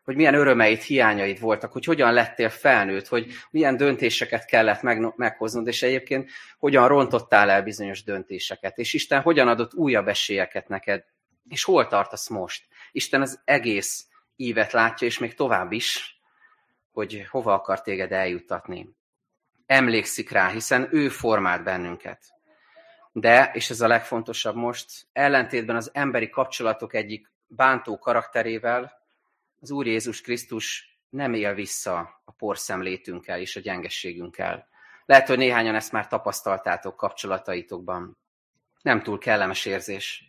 hogy 0.04 0.16
milyen 0.16 0.34
örömeid, 0.34 0.80
hiányaid 0.80 1.40
voltak, 1.40 1.72
hogy 1.72 1.84
hogyan 1.84 2.12
lettél 2.12 2.48
felnőtt, 2.48 3.06
hogy 3.06 3.26
milyen 3.50 3.76
döntéseket 3.76 4.44
kellett 4.44 4.82
meg, 4.82 5.12
meghoznod, 5.16 5.66
és 5.66 5.82
egyébként 5.82 6.30
hogyan 6.58 6.88
rontottál 6.88 7.50
el 7.50 7.62
bizonyos 7.62 8.04
döntéseket, 8.04 8.78
és 8.78 8.92
Isten 8.92 9.20
hogyan 9.20 9.48
adott 9.48 9.74
újabb 9.74 10.08
esélyeket 10.08 10.68
neked, 10.68 11.04
és 11.48 11.64
hol 11.64 11.86
tartasz 11.86 12.28
most. 12.28 12.66
Isten 12.92 13.20
az 13.20 13.40
egész 13.44 14.06
ívet 14.36 14.72
látja, 14.72 15.06
és 15.06 15.18
még 15.18 15.34
tovább 15.34 15.72
is, 15.72 16.20
hogy 16.92 17.26
hova 17.30 17.54
akar 17.54 17.82
téged 17.82 18.12
eljuttatni. 18.12 18.88
Emlékszik 19.66 20.30
rá, 20.30 20.48
hiszen 20.48 20.88
ő 20.90 21.08
formált 21.08 21.62
bennünket. 21.62 22.24
De, 23.12 23.50
és 23.54 23.70
ez 23.70 23.80
a 23.80 23.86
legfontosabb 23.86 24.54
most, 24.54 25.06
ellentétben 25.12 25.76
az 25.76 25.90
emberi 25.92 26.28
kapcsolatok 26.28 26.94
egyik 26.94 27.32
bántó 27.46 27.98
karakterével, 27.98 28.99
az 29.60 29.70
Úr 29.70 29.86
Jézus 29.86 30.20
Krisztus 30.20 30.98
nem 31.08 31.34
él 31.34 31.54
vissza 31.54 32.22
a 32.24 32.32
porszemlétünkkel 32.32 33.40
és 33.40 33.56
a 33.56 33.60
gyengességünkkel. 33.60 34.68
Lehet, 35.04 35.26
hogy 35.26 35.38
néhányan 35.38 35.74
ezt 35.74 35.92
már 35.92 36.06
tapasztaltátok 36.06 36.96
kapcsolataitokban. 36.96 38.18
Nem 38.82 39.02
túl 39.02 39.18
kellemes 39.18 39.64
érzés. 39.64 40.24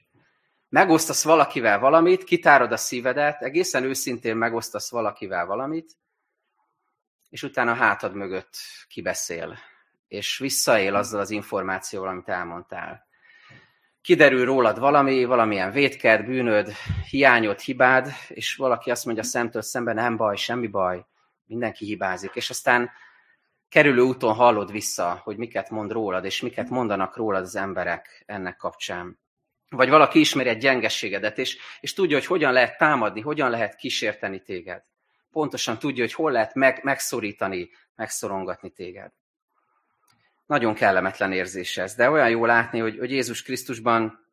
Megosztasz 0.69 1.23
valakivel 1.23 1.79
valamit, 1.79 2.23
kitárod 2.23 2.71
a 2.71 2.77
szívedet, 2.77 3.41
egészen 3.41 3.83
őszintén 3.83 4.35
megosztasz 4.35 4.91
valakivel 4.91 5.45
valamit, 5.45 5.97
és 7.29 7.43
utána 7.43 7.71
a 7.71 7.75
hátad 7.75 8.13
mögött 8.13 8.55
kibeszél, 8.87 9.57
és 10.07 10.37
visszaél 10.37 10.95
azzal 10.95 11.19
az 11.19 11.29
információval, 11.29 12.09
amit 12.09 12.29
elmondtál 12.29 13.09
kiderül 14.01 14.45
rólad 14.45 14.79
valami, 14.79 15.23
valamilyen 15.25 15.71
vétked, 15.71 16.25
bűnöd, 16.25 16.71
hiányod, 17.09 17.59
hibád, 17.59 18.11
és 18.27 18.55
valaki 18.55 18.91
azt 18.91 19.05
mondja 19.05 19.23
szemtől 19.23 19.61
szemben, 19.61 19.95
nem 19.95 20.17
baj, 20.17 20.35
semmi 20.35 20.67
baj, 20.67 21.05
mindenki 21.45 21.85
hibázik, 21.85 22.31
és 22.33 22.49
aztán 22.49 22.91
kerülő 23.69 24.01
úton 24.01 24.33
hallod 24.33 24.71
vissza, 24.71 25.21
hogy 25.23 25.37
miket 25.37 25.69
mond 25.69 25.91
rólad, 25.91 26.25
és 26.25 26.41
miket 26.41 26.69
mondanak 26.69 27.15
rólad 27.15 27.43
az 27.43 27.55
emberek 27.55 28.23
ennek 28.25 28.55
kapcsán. 28.55 29.19
Vagy 29.69 29.89
valaki 29.89 30.19
ismeri 30.19 30.49
egy 30.49 30.57
gyengességedet, 30.57 31.37
és, 31.37 31.57
és 31.79 31.93
tudja, 31.93 32.17
hogy 32.17 32.25
hogyan 32.25 32.53
lehet 32.53 32.77
támadni, 32.77 33.21
hogyan 33.21 33.49
lehet 33.49 33.75
kísérteni 33.75 34.41
téged. 34.41 34.83
Pontosan 35.31 35.79
tudja, 35.79 36.03
hogy 36.03 36.13
hol 36.13 36.31
lehet 36.31 36.53
meg, 36.53 36.79
megszorítani, 36.83 37.69
megszorongatni 37.95 38.69
téged. 38.69 39.11
Nagyon 40.51 40.73
kellemetlen 40.73 41.31
érzés 41.31 41.77
ez, 41.77 41.95
de 41.95 42.09
olyan 42.09 42.29
jó 42.29 42.45
látni, 42.45 42.79
hogy, 42.79 42.97
hogy 42.97 43.11
Jézus 43.11 43.43
Krisztusban 43.43 44.27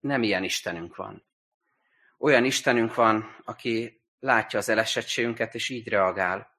nem 0.00 0.22
ilyen 0.22 0.44
Istenünk 0.44 0.96
van. 0.96 1.24
Olyan 2.18 2.44
Istenünk 2.44 2.94
van, 2.94 3.36
aki 3.44 4.02
látja 4.20 4.58
az 4.58 4.68
elesettségünket, 4.68 5.54
és 5.54 5.68
így 5.68 5.88
reagál. 5.88 6.50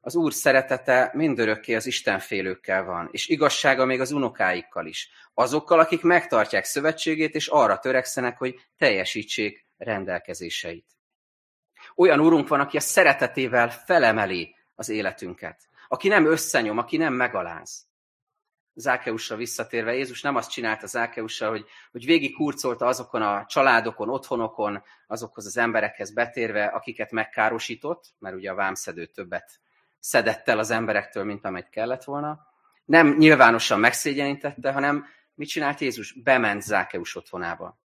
Az 0.00 0.14
Úr 0.14 0.32
szeretete 0.32 1.10
mindörökké 1.14 1.74
az 1.74 1.86
Istenfélőkkel 1.86 2.84
van, 2.84 3.08
és 3.10 3.28
igazsága 3.28 3.84
még 3.84 4.00
az 4.00 4.12
unokáikkal 4.12 4.86
is. 4.86 5.10
Azokkal, 5.34 5.80
akik 5.80 6.02
megtartják 6.02 6.64
szövetségét, 6.64 7.34
és 7.34 7.46
arra 7.46 7.78
törekszenek, 7.78 8.38
hogy 8.38 8.60
teljesítsék 8.76 9.66
rendelkezéseit. 9.76 10.86
Olyan 11.96 12.20
úrunk 12.20 12.48
van, 12.48 12.60
aki 12.60 12.76
a 12.76 12.80
szeretetével 12.80 13.70
felemeli 13.70 14.54
az 14.74 14.88
életünket. 14.88 15.68
Aki 15.88 16.08
nem 16.08 16.26
összenyom, 16.26 16.78
aki 16.78 16.96
nem 16.96 17.12
megaláz. 17.12 17.86
Zákeusra 18.78 19.36
visszatérve, 19.36 19.94
Jézus 19.94 20.22
nem 20.22 20.36
azt 20.36 20.50
csinálta 20.50 20.86
Zákeussal, 20.86 21.50
hogy, 21.50 21.64
hogy 21.92 22.04
végig 22.04 22.34
kurcolta 22.34 22.86
azokon 22.86 23.22
a 23.22 23.46
családokon, 23.46 24.08
otthonokon, 24.08 24.82
azokhoz 25.06 25.46
az 25.46 25.56
emberekhez 25.56 26.12
betérve, 26.12 26.64
akiket 26.64 27.10
megkárosított, 27.10 28.04
mert 28.18 28.36
ugye 28.36 28.50
a 28.50 28.54
vámszedő 28.54 29.06
többet 29.06 29.60
szedett 29.98 30.48
el 30.48 30.58
az 30.58 30.70
emberektől, 30.70 31.24
mint 31.24 31.44
amely 31.44 31.66
kellett 31.70 32.04
volna. 32.04 32.46
Nem 32.84 33.16
nyilvánosan 33.16 33.80
megszégyenítette, 33.80 34.72
hanem 34.72 35.06
mit 35.34 35.48
csinált 35.48 35.80
Jézus? 35.80 36.12
Bement 36.22 36.62
Zákeus 36.62 37.16
otthonába. 37.16 37.78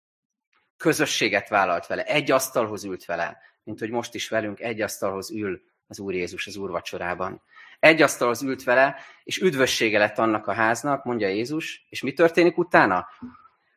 Közösséget 0.77 1.49
vállalt 1.49 1.87
vele, 1.87 2.05
egy 2.05 2.31
asztalhoz 2.31 2.85
ült 2.85 3.05
vele, 3.05 3.39
mint 3.63 3.79
hogy 3.79 3.91
most 3.91 4.15
is 4.15 4.29
velünk 4.29 4.61
egy 4.61 4.81
asztalhoz 4.81 5.31
ül 5.31 5.63
az 5.87 5.99
Úr 5.99 6.15
Jézus 6.15 6.47
az 6.47 6.57
úrvacsorában. 6.57 7.43
Egy 7.79 8.03
asztalhoz 8.03 8.43
ült 8.43 8.65
vele, 8.65 8.97
és 9.25 9.39
üdvössége 9.39 9.99
lett 9.99 10.19
annak 10.19 10.47
a 10.47 10.53
háznak, 10.53 11.05
mondja 11.05 11.29
Jézus, 11.29 11.87
és 11.89 12.03
mi 12.03 12.13
történik 12.13 12.59
utána? 12.59 13.09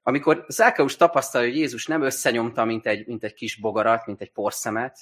Amikor 0.04 0.46
Zákeus 0.48 0.96
tapasztalja, 0.96 1.48
hogy 1.48 1.58
Jézus 1.58 1.86
nem 1.86 2.02
összenyomta, 2.02 2.66
mint 2.66 2.86
egy, 2.86 3.08
mint 3.08 3.24
egy 3.24 3.34
kis 3.34 3.56
bogarat, 3.56 4.06
mint 4.06 4.22
egy 4.22 4.32
porszemet, 4.32 4.98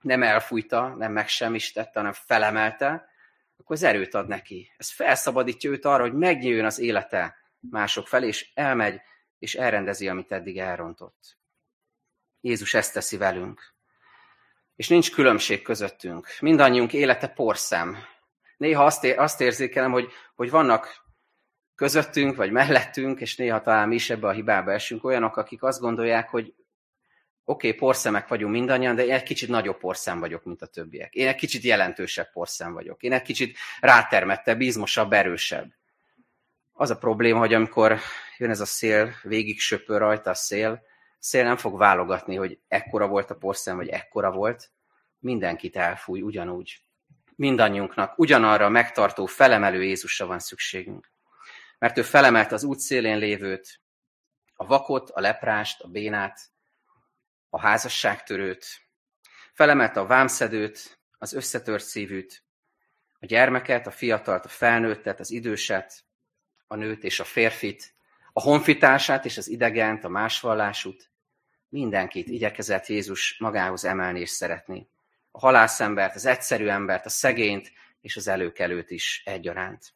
nem 0.00 0.22
elfújta, 0.22 0.94
nem 0.94 1.12
megsemmisítette, 1.12 1.98
hanem 1.98 2.12
felemelte, 2.12 3.08
akkor 3.56 3.76
az 3.76 3.82
erőt 3.82 4.14
ad 4.14 4.28
neki. 4.28 4.72
Ez 4.76 4.90
felszabadítja 4.90 5.70
őt 5.70 5.84
arra, 5.84 6.02
hogy 6.02 6.14
megnyíljon 6.14 6.64
az 6.64 6.78
élete 6.78 7.36
mások 7.58 8.08
felé, 8.08 8.26
és 8.26 8.50
elmegy, 8.54 9.00
és 9.38 9.54
elrendezi, 9.54 10.08
amit 10.08 10.32
eddig 10.32 10.58
elrontott. 10.58 11.38
Jézus 12.40 12.74
ezt 12.74 12.92
teszi 12.92 13.16
velünk. 13.16 13.74
És 14.76 14.88
nincs 14.88 15.12
különbség 15.12 15.62
közöttünk. 15.62 16.28
Mindannyiunk 16.40 16.92
élete 16.92 17.28
porszem. 17.28 17.96
Néha 18.58 18.84
azt, 18.84 19.04
ér, 19.04 19.18
azt 19.18 19.40
érzékelem, 19.40 19.90
hogy, 19.90 20.08
hogy 20.34 20.50
vannak 20.50 21.06
közöttünk, 21.74 22.36
vagy 22.36 22.50
mellettünk, 22.50 23.20
és 23.20 23.36
néha 23.36 23.60
talán 23.60 23.88
mi 23.88 23.94
is 23.94 24.10
ebbe 24.10 24.26
a 24.26 24.32
hibába 24.32 24.72
esünk, 24.72 25.04
olyanok, 25.04 25.36
akik 25.36 25.62
azt 25.62 25.80
gondolják, 25.80 26.28
hogy 26.28 26.54
oké, 27.44 27.66
okay, 27.66 27.78
porszemek 27.78 28.28
vagyunk 28.28 28.52
mindannyian, 28.52 28.94
de 28.94 29.04
én 29.04 29.12
egy 29.12 29.22
kicsit 29.22 29.48
nagyobb 29.48 29.78
porszem 29.78 30.18
vagyok, 30.18 30.44
mint 30.44 30.62
a 30.62 30.66
többiek. 30.66 31.14
Én 31.14 31.28
egy 31.28 31.34
kicsit 31.34 31.62
jelentősebb 31.62 32.32
porszem 32.32 32.72
vagyok. 32.72 33.02
Én 33.02 33.12
egy 33.12 33.22
kicsit 33.22 33.56
rátermettebb, 33.80 34.60
izmosabb, 34.60 35.12
erősebb. 35.12 35.72
Az 36.72 36.90
a 36.90 36.98
probléma, 36.98 37.38
hogy 37.38 37.54
amikor 37.54 37.98
jön 38.38 38.50
ez 38.50 38.60
a 38.60 38.66
szél, 38.66 39.14
végig 39.22 39.60
söpör 39.60 39.98
rajta 39.98 40.30
a 40.30 40.34
szél, 40.34 40.82
szél 41.18 41.44
nem 41.44 41.56
fog 41.56 41.78
válogatni, 41.78 42.36
hogy 42.36 42.58
ekkora 42.68 43.06
volt 43.06 43.30
a 43.30 43.36
porszem, 43.36 43.76
vagy 43.76 43.88
ekkora 43.88 44.30
volt. 44.30 44.70
Mindenkit 45.18 45.76
elfúj 45.76 46.20
ugyanúgy. 46.20 46.87
Mindannyiunknak 47.38 48.18
ugyanarra 48.18 48.64
a 48.64 48.68
megtartó, 48.68 49.26
felemelő 49.26 49.82
Jézusra 49.82 50.26
van 50.26 50.38
szükségünk. 50.38 51.10
Mert 51.78 51.98
ő 51.98 52.02
felemelt 52.02 52.52
az 52.52 52.64
út 52.64 52.78
szélén 52.78 53.18
lévőt, 53.18 53.80
a 54.54 54.66
vakot, 54.66 55.10
a 55.10 55.20
leprást, 55.20 55.80
a 55.80 55.88
bénát, 55.88 56.40
a 57.50 57.60
házasságtörőt, 57.60 58.66
felemelt 59.52 59.96
a 59.96 60.06
vámszedőt, 60.06 61.00
az 61.18 61.32
összetört 61.32 61.84
szívűt, 61.84 62.44
a 63.20 63.26
gyermeket, 63.26 63.86
a 63.86 63.90
fiatalt, 63.90 64.44
a 64.44 64.48
felnőttet, 64.48 65.20
az 65.20 65.30
időset, 65.30 66.04
a 66.66 66.74
nőt 66.74 67.04
és 67.04 67.20
a 67.20 67.24
férfit, 67.24 67.94
a 68.32 68.40
honfitársát 68.40 69.24
és 69.24 69.36
az 69.36 69.48
idegent, 69.48 70.04
a 70.04 70.08
másvallásút, 70.08 71.10
mindenkit 71.68 72.28
igyekezett 72.28 72.86
Jézus 72.86 73.36
magához 73.38 73.84
emelni 73.84 74.20
és 74.20 74.30
szeretni. 74.30 74.88
Halászembert, 75.38 76.14
az 76.14 76.26
egyszerű 76.26 76.66
embert, 76.66 77.06
a 77.06 77.08
szegényt 77.08 77.72
és 78.00 78.16
az 78.16 78.28
előkelőt 78.28 78.90
is 78.90 79.22
egyaránt. 79.24 79.92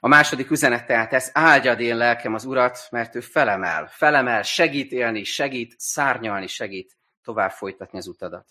A 0.00 0.08
második 0.08 0.50
üzenet 0.50 0.86
tehát 0.86 1.12
ez, 1.12 1.30
áldjad 1.32 1.80
én 1.80 1.96
lelkem 1.96 2.34
az 2.34 2.44
Urat, 2.44 2.86
mert 2.90 3.14
ő 3.14 3.20
felemel, 3.20 3.86
felemel, 3.86 4.42
segít 4.42 4.92
élni, 4.92 5.24
segít 5.24 5.74
szárnyalni, 5.78 6.46
segít 6.46 6.96
tovább 7.22 7.50
folytatni 7.50 7.98
az 7.98 8.06
utadat. 8.06 8.46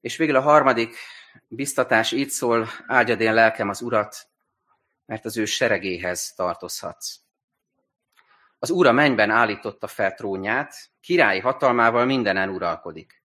És 0.00 0.16
végül 0.16 0.36
a 0.36 0.40
harmadik 0.40 0.96
biztatás 1.48 2.12
így 2.12 2.30
szól, 2.30 2.68
áldjad 2.86 3.20
én 3.20 3.34
lelkem 3.34 3.68
az 3.68 3.82
Urat, 3.82 4.16
mert 5.06 5.24
az 5.24 5.36
ő 5.36 5.44
seregéhez 5.44 6.32
tartozhatsz. 6.34 7.20
Az 8.58 8.70
Úr 8.70 8.86
a 8.86 8.92
mennyben 8.92 9.30
állította 9.30 9.86
fel 9.86 10.14
trónját, 10.14 10.74
királyi 11.00 11.40
hatalmával 11.40 12.04
mindenen 12.04 12.48
uralkodik. 12.48 13.21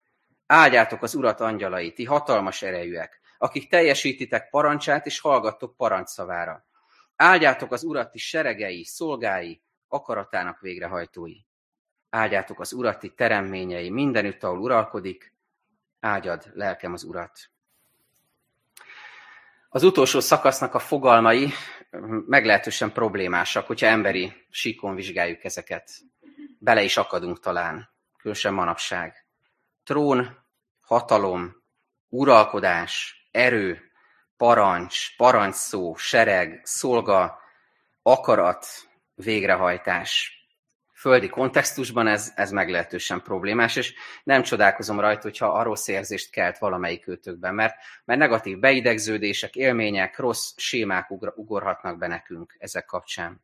Áldjátok 0.48 1.02
az 1.04 1.16
Urat 1.16 1.40
angyalai, 1.40 1.94
ti 1.94 2.04
hatalmas 2.04 2.62
erejűek, 2.62 3.20
akik 3.38 3.70
teljesítitek 3.70 4.50
parancsát 4.50 5.06
és 5.06 5.20
hallgattok 5.20 5.76
parancsszavára. 5.76 6.66
Áldjátok 7.16 7.72
az 7.72 7.84
Urat 7.84 8.12
ti 8.12 8.18
seregei, 8.18 8.84
szolgái, 8.84 9.62
akaratának 9.88 10.60
végrehajtói. 10.60 11.36
Áldjátok 12.10 12.60
az 12.60 12.74
Urat 12.74 13.00
ti 13.00 13.10
teremményei, 13.10 13.90
mindenütt, 13.90 14.44
ahol 14.44 14.60
uralkodik, 14.60 15.34
áldjad 16.00 16.52
lelkem 16.54 16.94
az 16.94 17.04
Urat. 17.04 17.40
Az 19.70 19.84
utolsó 19.84 20.20
szakasznak 20.20 20.74
a 20.74 20.80
fogalmai 20.80 21.50
meglehetősen 22.28 22.92
problémásak, 22.92 23.68
hogyha 23.68 23.88
emberi 23.88 24.34
síkon 24.50 24.96
vizsgáljuk 24.96 25.44
ezeket. 25.44 25.92
Bele 26.60 26.84
is 26.84 26.98
akadunk 26.98 27.40
talán, 27.40 27.90
különösen 28.18 28.54
manapság. 28.54 29.25
Trón, 29.86 30.46
hatalom, 30.82 31.64
uralkodás, 32.10 33.16
erő, 33.32 33.82
parancs, 34.38 35.16
parancsszó, 35.18 35.96
sereg, 35.96 36.62
szolga, 36.64 37.40
akarat, 38.02 38.66
végrehajtás. 39.16 40.34
Földi 40.94 41.30
kontextusban 41.30 42.08
ez, 42.08 42.32
ez 42.36 42.52
meglehetősen 42.52 43.22
problémás, 43.22 43.76
és 43.76 43.94
nem 44.24 44.42
csodálkozom 44.42 45.00
rajta, 45.00 45.22
hogyha 45.22 45.48
a 45.48 45.64
rossz 45.64 45.88
érzést 45.88 46.32
kelt 46.32 46.58
valamelyik 46.58 47.08
őtökben, 47.08 47.54
mert, 47.54 47.76
mert 48.06 48.20
negatív 48.20 48.60
beidegződések, 48.60 49.56
élmények, 49.56 50.18
rossz 50.18 50.54
sémák 50.58 51.10
ugorhatnak 51.36 51.98
be 51.98 52.08
nekünk 52.08 52.56
ezek 52.60 52.86
kapcsán. 52.86 53.42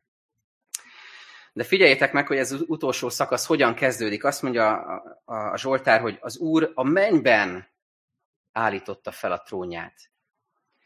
De 1.52 1.64
figyeljétek 1.64 2.12
meg, 2.12 2.26
hogy 2.26 2.36
ez 2.36 2.52
az 2.52 2.64
utolsó 2.66 3.08
szakasz 3.08 3.46
hogyan 3.46 3.74
kezdődik. 3.74 4.24
Azt 4.24 4.42
mondja 4.42 4.70
a, 4.70 5.20
a, 5.24 5.34
a 5.34 5.58
Zsoltár, 5.58 6.00
hogy 6.00 6.18
az 6.20 6.38
Úr 6.38 6.72
a 6.74 6.82
mennyben 6.82 7.68
állította 8.52 9.10
fel 9.10 9.32
a 9.32 9.42
trónját. 9.42 10.10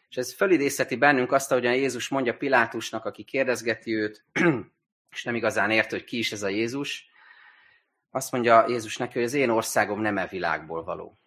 És 0.09 0.17
ez 0.17 0.35
fölidézheti 0.35 0.97
bennünk 0.97 1.33
azt, 1.33 1.51
ahogyan 1.51 1.75
Jézus 1.75 2.09
mondja 2.09 2.37
Pilátusnak, 2.37 3.05
aki 3.05 3.25
kérdezgeti 3.25 3.95
őt, 3.95 4.25
és 5.15 5.25
nem 5.25 5.35
igazán 5.35 5.71
ért, 5.71 5.91
hogy 5.91 6.05
ki 6.05 6.19
is 6.19 6.33
ez 6.33 6.43
a 6.43 6.49
Jézus, 6.49 7.11
azt 8.11 8.33
mondja 8.33 8.69
Jézus 8.69 8.97
neki, 8.97 9.13
hogy 9.13 9.23
az 9.23 9.35
én 9.35 9.51
országom 9.51 10.01
nem 10.01 10.19
e 10.19 10.27
világból 10.27 10.85
való. 10.85 11.19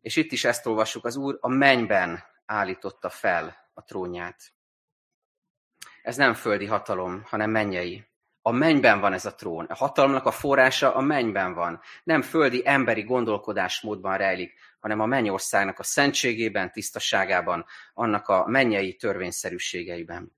És 0.00 0.16
itt 0.16 0.32
is 0.32 0.44
ezt 0.44 0.66
olvassuk, 0.66 1.04
az 1.04 1.16
Úr 1.16 1.38
a 1.40 1.48
mennyben 1.48 2.24
állította 2.46 3.10
fel 3.10 3.70
a 3.74 3.84
trónját. 3.84 4.52
Ez 6.02 6.16
nem 6.16 6.34
földi 6.34 6.66
hatalom, 6.66 7.22
hanem 7.24 7.50
mennyei. 7.50 8.09
A 8.50 8.52
mennyben 8.52 9.00
van 9.00 9.12
ez 9.12 9.24
a 9.24 9.34
trón. 9.34 9.64
A 9.64 9.74
hatalomnak 9.74 10.26
a 10.26 10.30
forrása 10.30 10.94
a 10.94 11.00
mennyben 11.00 11.54
van. 11.54 11.80
Nem 12.04 12.22
földi 12.22 12.62
emberi 12.64 13.02
gondolkodásmódban 13.02 14.16
rejlik, 14.16 14.54
hanem 14.80 15.00
a 15.00 15.06
mennyországnak 15.06 15.78
a 15.78 15.82
szentségében, 15.82 16.72
tisztaságában, 16.72 17.66
annak 17.94 18.28
a 18.28 18.46
mennyei 18.46 18.96
törvényszerűségeiben. 18.96 20.36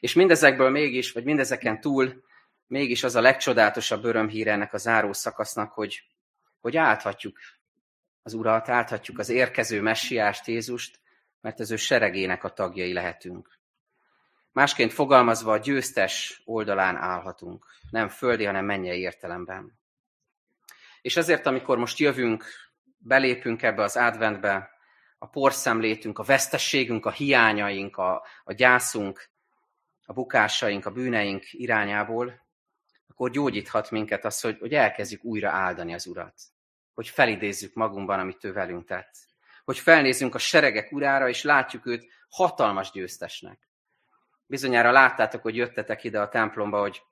És 0.00 0.14
mindezekből 0.14 0.70
mégis, 0.70 1.12
vagy 1.12 1.24
mindezeken 1.24 1.80
túl, 1.80 2.24
mégis 2.66 3.04
az 3.04 3.14
a 3.14 3.20
legcsodálatosabb 3.20 4.04
örömhír 4.04 4.48
ennek 4.48 4.72
a 4.72 4.78
záró 4.78 5.12
szakasznak, 5.12 5.72
hogy, 5.72 6.02
hogy 6.60 6.76
áthatjuk 6.76 7.38
az 8.22 8.34
Urat, 8.34 8.68
áthatjuk 8.68 9.18
az 9.18 9.28
érkező 9.28 9.80
messiást, 9.80 10.46
Jézust, 10.46 11.00
mert 11.40 11.60
az 11.60 11.70
ő 11.70 11.76
seregének 11.76 12.44
a 12.44 12.52
tagjai 12.52 12.92
lehetünk. 12.92 13.60
Másként 14.52 14.92
fogalmazva 14.92 15.52
a 15.52 15.58
győztes 15.58 16.42
oldalán 16.44 16.96
állhatunk, 16.96 17.66
nem 17.90 18.08
földi, 18.08 18.44
hanem 18.44 18.64
mennyei 18.64 19.00
értelemben. 19.00 19.78
És 21.02 21.16
ezért, 21.16 21.46
amikor 21.46 21.78
most 21.78 21.98
jövünk, 21.98 22.44
belépünk 22.98 23.62
ebbe 23.62 23.82
az 23.82 23.96
adventbe, 23.96 24.70
a 25.18 25.26
porszemlétünk, 25.26 26.18
a 26.18 26.22
vesztességünk, 26.22 27.06
a 27.06 27.10
hiányaink, 27.10 27.96
a, 27.96 28.26
a 28.44 28.52
gyászunk, 28.52 29.30
a 30.04 30.12
bukásaink, 30.12 30.86
a 30.86 30.90
bűneink 30.90 31.52
irányából, 31.52 32.40
akkor 33.08 33.30
gyógyíthat 33.30 33.90
minket 33.90 34.24
az, 34.24 34.40
hogy, 34.40 34.58
hogy 34.58 34.74
elkezdjük 34.74 35.24
újra 35.24 35.50
áldani 35.50 35.94
az 35.94 36.06
Urat. 36.06 36.34
Hogy 36.94 37.08
felidézzük 37.08 37.74
magunkban, 37.74 38.18
amit 38.18 38.44
ő 38.44 38.52
velünk 38.52 38.86
tett. 38.86 39.14
Hogy 39.64 39.78
felnézzünk 39.78 40.34
a 40.34 40.38
seregek 40.38 40.92
urára, 40.92 41.28
és 41.28 41.42
látjuk 41.42 41.86
őt 41.86 42.06
hatalmas 42.28 42.90
győztesnek. 42.90 43.71
Bizonyára 44.52 44.90
láttátok, 44.90 45.42
hogy 45.42 45.56
jöttetek 45.56 46.04
ide 46.04 46.20
a 46.20 46.28
templomba, 46.28 46.80
hogy 46.80 47.02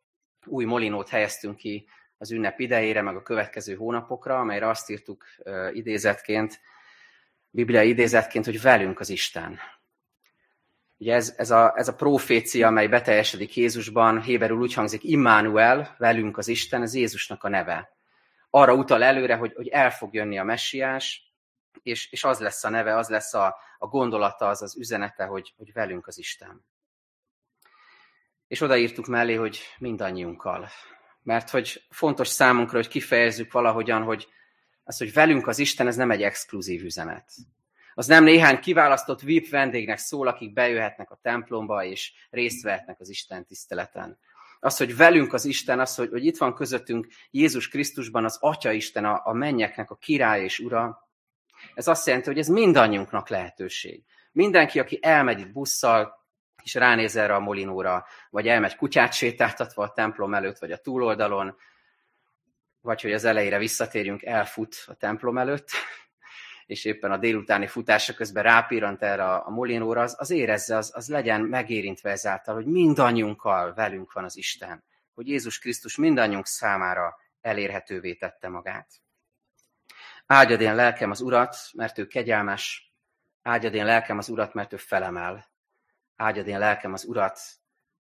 új 0.47 0.65
molinót 0.65 1.09
helyeztünk 1.09 1.57
ki 1.57 1.89
az 2.19 2.31
ünnep 2.31 2.61
idejére, 2.61 3.03
meg 3.03 3.17
a 3.17 3.23
következő 3.23 3.75
hónapokra, 3.75 4.39
amelyre 4.39 4.69
azt 4.69 4.91
írtuk 4.91 5.25
idézetként, 5.73 6.61
Biblia 7.51 7.83
idézetként, 7.83 8.45
hogy 8.45 8.61
velünk 8.61 9.01
az 9.01 9.09
Isten. 9.09 9.59
Ugye 10.99 11.15
ez, 11.15 11.35
ez, 11.37 11.51
a, 11.51 11.73
ez 11.77 11.89
a 11.89 11.95
profécia, 11.95 12.67
amely 12.67 12.87
beteljesedik 12.87 13.57
Jézusban, 13.57 14.23
Héberül 14.23 14.59
úgy 14.59 14.75
hangzik, 14.75 15.05
Immanuel, 15.05 15.95
velünk 15.99 16.39
az 16.39 16.49
Isten, 16.49 16.83
ez 16.83 16.95
Jézusnak 16.95 17.45
a 17.45 17.49
neve. 17.49 17.97
Arra 18.51 18.75
utal 18.75 19.03
előre, 19.03 19.35
hogy, 19.35 19.53
hogy 19.55 19.69
el 19.69 19.91
fog 19.91 20.15
jönni 20.15 20.39
a 20.39 20.45
messiás, 20.45 21.33
és, 21.83 22.13
és 22.13 22.25
az 22.25 22.39
lesz 22.39 22.65
a 22.65 22.69
neve, 22.69 22.97
az 22.97 23.09
lesz 23.09 23.35
a, 23.35 23.57
a 23.79 23.87
gondolata, 23.87 24.49
az 24.49 24.63
az 24.63 24.77
üzenete, 24.77 25.25
hogy, 25.25 25.55
hogy 25.57 25.73
velünk 25.73 26.07
az 26.07 26.19
Isten. 26.19 26.65
És 28.51 28.61
odaírtuk 28.61 29.07
mellé, 29.07 29.35
hogy 29.35 29.61
mindannyiunkkal. 29.79 30.69
Mert 31.23 31.51
hogy 31.51 31.83
fontos 31.91 32.29
számunkra, 32.29 32.77
hogy 32.77 32.89
kifejezzük 32.89 33.53
valahogyan, 33.53 34.03
hogy 34.03 34.29
az, 34.85 34.99
hogy 34.99 35.13
velünk 35.13 35.47
az 35.47 35.59
Isten, 35.59 35.87
ez 35.87 35.97
nem 35.97 36.11
egy 36.11 36.23
exkluzív 36.23 36.85
üzenet. 36.85 37.31
Az 37.95 38.07
nem 38.07 38.25
néhány 38.25 38.61
kiválasztott 38.61 39.21
VIP 39.21 39.49
vendégnek 39.49 39.99
szól, 39.99 40.29
akik 40.29 40.53
bejöhetnek 40.53 41.11
a 41.11 41.19
templomba, 41.23 41.85
és 41.85 42.13
részt 42.31 42.63
vehetnek 42.63 43.01
az 43.01 43.09
Isten 43.09 43.47
tiszteleten. 43.47 44.19
Az, 44.61 44.77
hogy 44.77 44.97
velünk 44.97 45.33
az 45.33 45.45
Isten, 45.45 45.81
az, 45.81 45.95
hogy, 45.95 46.09
hogy 46.11 46.25
itt 46.25 46.39
van 46.39 46.55
közöttünk 46.55 47.07
Jézus 47.31 47.69
Krisztusban 47.69 48.25
az 48.25 48.39
Atya 48.41 48.73
Isten, 48.73 49.05
a, 49.05 49.21
a 49.25 49.33
mennyeknek 49.33 49.91
a 49.91 49.97
király 49.97 50.43
és 50.43 50.59
ura, 50.59 51.09
ez 51.75 51.89
azt 51.89 52.07
jelenti, 52.07 52.29
hogy 52.29 52.39
ez 52.39 52.49
mindannyiunknak 52.49 53.29
lehetőség. 53.29 54.05
Mindenki, 54.33 54.79
aki 54.79 54.99
elmegy 55.03 55.41
itt 55.41 55.53
busszal, 55.53 56.20
és 56.63 56.75
ránéz 56.75 57.17
erre 57.17 57.35
a 57.35 57.41
molinóra, 57.41 58.07
vagy 58.31 58.49
elmegy 58.49 58.77
kutyát 58.77 59.13
sétáltatva 59.13 59.83
a 59.83 59.93
templom 59.93 60.35
előtt, 60.35 60.59
vagy 60.59 60.73
a 60.73 60.77
túloldalon, 60.77 61.57
vagy 62.81 63.01
hogy 63.01 63.13
az 63.13 63.25
elejére 63.25 63.59
visszatérjünk, 63.59 64.23
elfut 64.23 64.85
a 64.87 64.95
templom 64.95 65.39
előtt, 65.39 65.69
és 66.67 66.85
éppen 66.85 67.11
a 67.11 67.17
délutáni 67.17 67.67
futása 67.67 68.15
közben 68.15 68.43
rápirant 68.43 69.03
erre 69.03 69.35
a 69.35 69.51
molinóra, 69.51 70.03
az, 70.03 70.17
az 70.19 70.31
érezze, 70.31 70.77
az, 70.77 70.91
az 70.95 71.09
legyen 71.09 71.41
megérintve 71.41 72.11
ezáltal, 72.11 72.55
hogy 72.55 72.67
mindannyiunkkal 72.67 73.75
velünk 73.75 74.13
van 74.13 74.25
az 74.25 74.37
Isten, 74.37 74.85
hogy 75.15 75.29
Jézus 75.29 75.59
Krisztus 75.59 75.97
mindannyiunk 75.97 76.47
számára 76.47 77.17
elérhetővé 77.41 78.15
tette 78.15 78.49
magát. 78.49 78.89
Áldjad 80.27 80.61
én 80.61 80.75
lelkem 80.75 81.11
az 81.11 81.21
Urat, 81.21 81.57
mert 81.73 81.99
ő 81.99 82.07
kegyelmes, 82.07 82.95
áldjad 83.43 83.75
én 83.75 83.85
lelkem 83.85 84.19
az 84.19 84.29
Urat, 84.29 84.55
mert 84.55 84.73
ő 84.73 84.77
felemel, 84.77 85.49
áldjad 86.21 86.47
én 86.47 86.59
lelkem 86.59 86.93
az 86.93 87.05
Urat, 87.05 87.41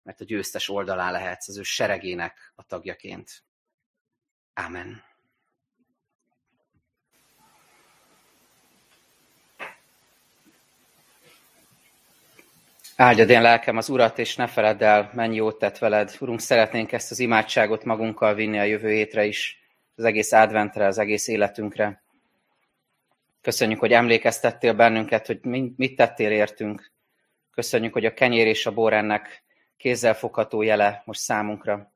mert 0.04 0.22
a 0.22 0.24
győztes 0.24 0.70
oldalán 0.70 1.12
lehetsz 1.12 1.48
az 1.48 1.58
ő 1.58 1.64
seregének 1.64 2.52
a 2.56 2.64
tagjaként. 2.64 3.44
Amen. 4.54 5.04
Áldjad 12.96 13.30
én 13.30 13.42
lelkem 13.42 13.78
az 13.78 13.90
Urat, 13.90 14.20
és 14.20 14.36
ne 14.36 14.48
feledd 14.48 14.84
el, 14.84 15.12
mennyi 15.14 15.36
jót 15.36 15.58
tett 15.58 15.78
veled. 15.78 16.16
Urunk, 16.20 16.40
szeretnénk 16.40 16.92
ezt 16.92 17.12
az 17.12 17.20
imádságot 17.20 17.84
magunkkal 17.84 18.34
vinni 18.34 18.60
a 18.60 18.64
jövő 18.64 18.90
hétre 18.90 19.26
is, 19.26 19.60
az 19.96 20.04
egész 20.04 20.32
adventre, 20.32 20.86
az 20.86 20.98
egész 20.98 21.28
életünkre. 21.28 22.04
Köszönjük, 23.42 23.80
hogy 23.80 23.92
emlékeztettél 23.92 24.74
bennünket, 24.74 25.28
hogy 25.28 25.40
mit 25.76 25.96
tettél 25.96 26.32
értünk. 26.32 26.92
Köszönjük, 27.52 27.94
hogy 27.94 28.06
a 28.06 28.14
kenyér 28.14 28.48
és 28.48 28.66
a 28.66 28.74
bor 28.74 28.94
ennek 28.94 29.44
kézzelfogható 29.78 30.62
jele 30.62 31.02
most 31.06 31.20
számunkra. 31.20 31.94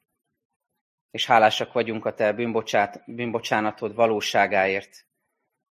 És 1.11 1.25
hálásak 1.25 1.73
vagyunk 1.73 2.05
a 2.05 2.13
te 2.13 2.33
bűnbocsát, 2.33 3.03
bűnbocsánatod 3.05 3.95
valóságáért, 3.95 5.05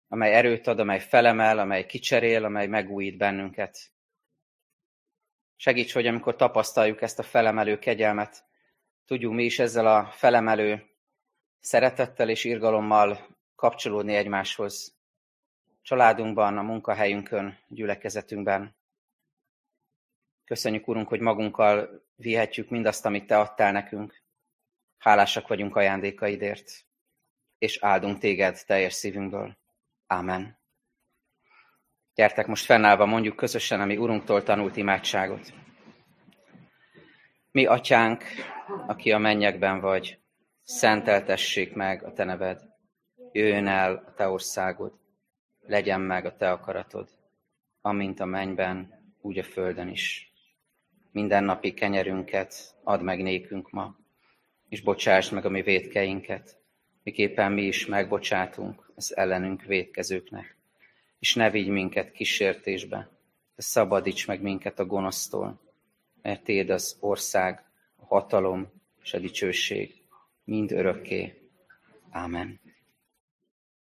amely 0.09 0.35
erőt 0.35 0.67
ad, 0.67 0.79
amely 0.79 1.01
felemel, 1.01 1.59
amely 1.59 1.87
kicserél, 1.87 2.45
amely 2.45 2.67
megújít 2.67 3.17
bennünket. 3.17 3.79
Segíts, 5.57 5.93
hogy 5.93 6.07
amikor 6.07 6.37
tapasztaljuk 6.37 7.03
ezt 7.03 7.19
a 7.19 7.23
felemelő 7.23 7.79
kegyelmet, 7.79 8.45
tudjunk 9.05 9.37
mi 9.37 9.45
is 9.45 9.59
ezzel 9.59 9.87
a 9.87 10.11
felemelő 10.11 10.91
szeretettel 11.61 12.29
és 12.29 12.45
irgalommal 12.45 13.37
kapcsolódni 13.55 14.15
egymáshoz. 14.15 14.97
Családunkban, 15.83 16.59
a 16.59 16.63
munkahelyünkön, 16.63 17.59
gyülekezetünkben. 17.69 18.81
Köszönjük, 20.53 20.89
Urunk, 20.89 21.09
hogy 21.09 21.21
magunkkal 21.21 22.05
vihetjük 22.17 22.69
mindazt, 22.71 23.07
amit 23.07 23.27
Te 23.27 23.39
adtál 23.39 23.73
nekünk. 23.73 24.23
Hálásak 24.99 25.49
vagyunk 25.49 25.77
ajándékaidért, 25.77 26.71
és 27.59 27.79
áldunk 27.81 28.19
Téged 28.19 28.59
teljes 28.67 28.93
szívünkből. 28.93 29.57
Ámen. 30.07 30.59
Gyertek 32.15 32.47
most 32.47 32.65
fennállva, 32.65 33.07
mondjuk 33.07 33.37
közösen 33.37 33.81
a 33.81 33.85
mi 33.85 33.97
Urunktól 33.97 34.43
tanult 34.43 34.77
imádságot. 34.77 35.53
Mi, 37.51 37.67
Atyánk, 37.67 38.25
aki 38.87 39.13
a 39.13 39.19
mennyekben 39.19 39.81
vagy, 39.81 40.19
szenteltessék 40.63 41.75
meg 41.75 42.05
a 42.05 42.13
Te 42.13 42.25
neved. 42.25 42.61
Jöjjön 43.33 43.67
el 43.67 44.05
a 44.07 44.15
Te 44.15 44.29
országod, 44.29 44.93
legyen 45.61 46.01
meg 46.01 46.25
a 46.25 46.37
Te 46.37 46.51
akaratod, 46.51 47.09
amint 47.81 48.21
a 48.21 48.25
mennyben, 48.25 49.01
úgy 49.21 49.39
a 49.39 49.45
földön 49.45 49.89
is. 49.89 50.32
Minden 51.13 51.45
napi 51.45 51.75
kenyerünket 51.75 52.75
add 52.83 53.01
meg 53.01 53.23
nékünk 53.23 53.71
ma, 53.71 53.97
és 54.69 54.81
bocsásd 54.81 55.33
meg 55.33 55.45
a 55.45 55.49
mi 55.49 55.63
védkeinket, 55.63 56.57
miképpen 57.03 57.53
mi 57.53 57.63
is 57.63 57.87
megbocsátunk 57.87 58.91
az 58.95 59.17
ellenünk 59.17 59.63
védkezőknek. 59.63 60.57
És 61.19 61.35
ne 61.35 61.51
vigy 61.51 61.69
minket 61.69 62.13
kísértésbe, 62.13 62.97
de 63.57 63.63
szabadíts 63.63 64.27
meg 64.27 64.43
minket 64.43 64.79
a 64.79 64.87
gonosztól, 64.87 65.61
mert 66.23 66.45
Téd 66.45 66.71
az 66.71 66.97
ország, 67.01 67.65
a 67.97 68.05
hatalom 68.05 68.73
és 69.03 69.15
a 69.15 69.19
dicsőség 69.19 69.95
mind 70.45 70.73
örökké. 70.73 71.51
Amen. 72.11 72.62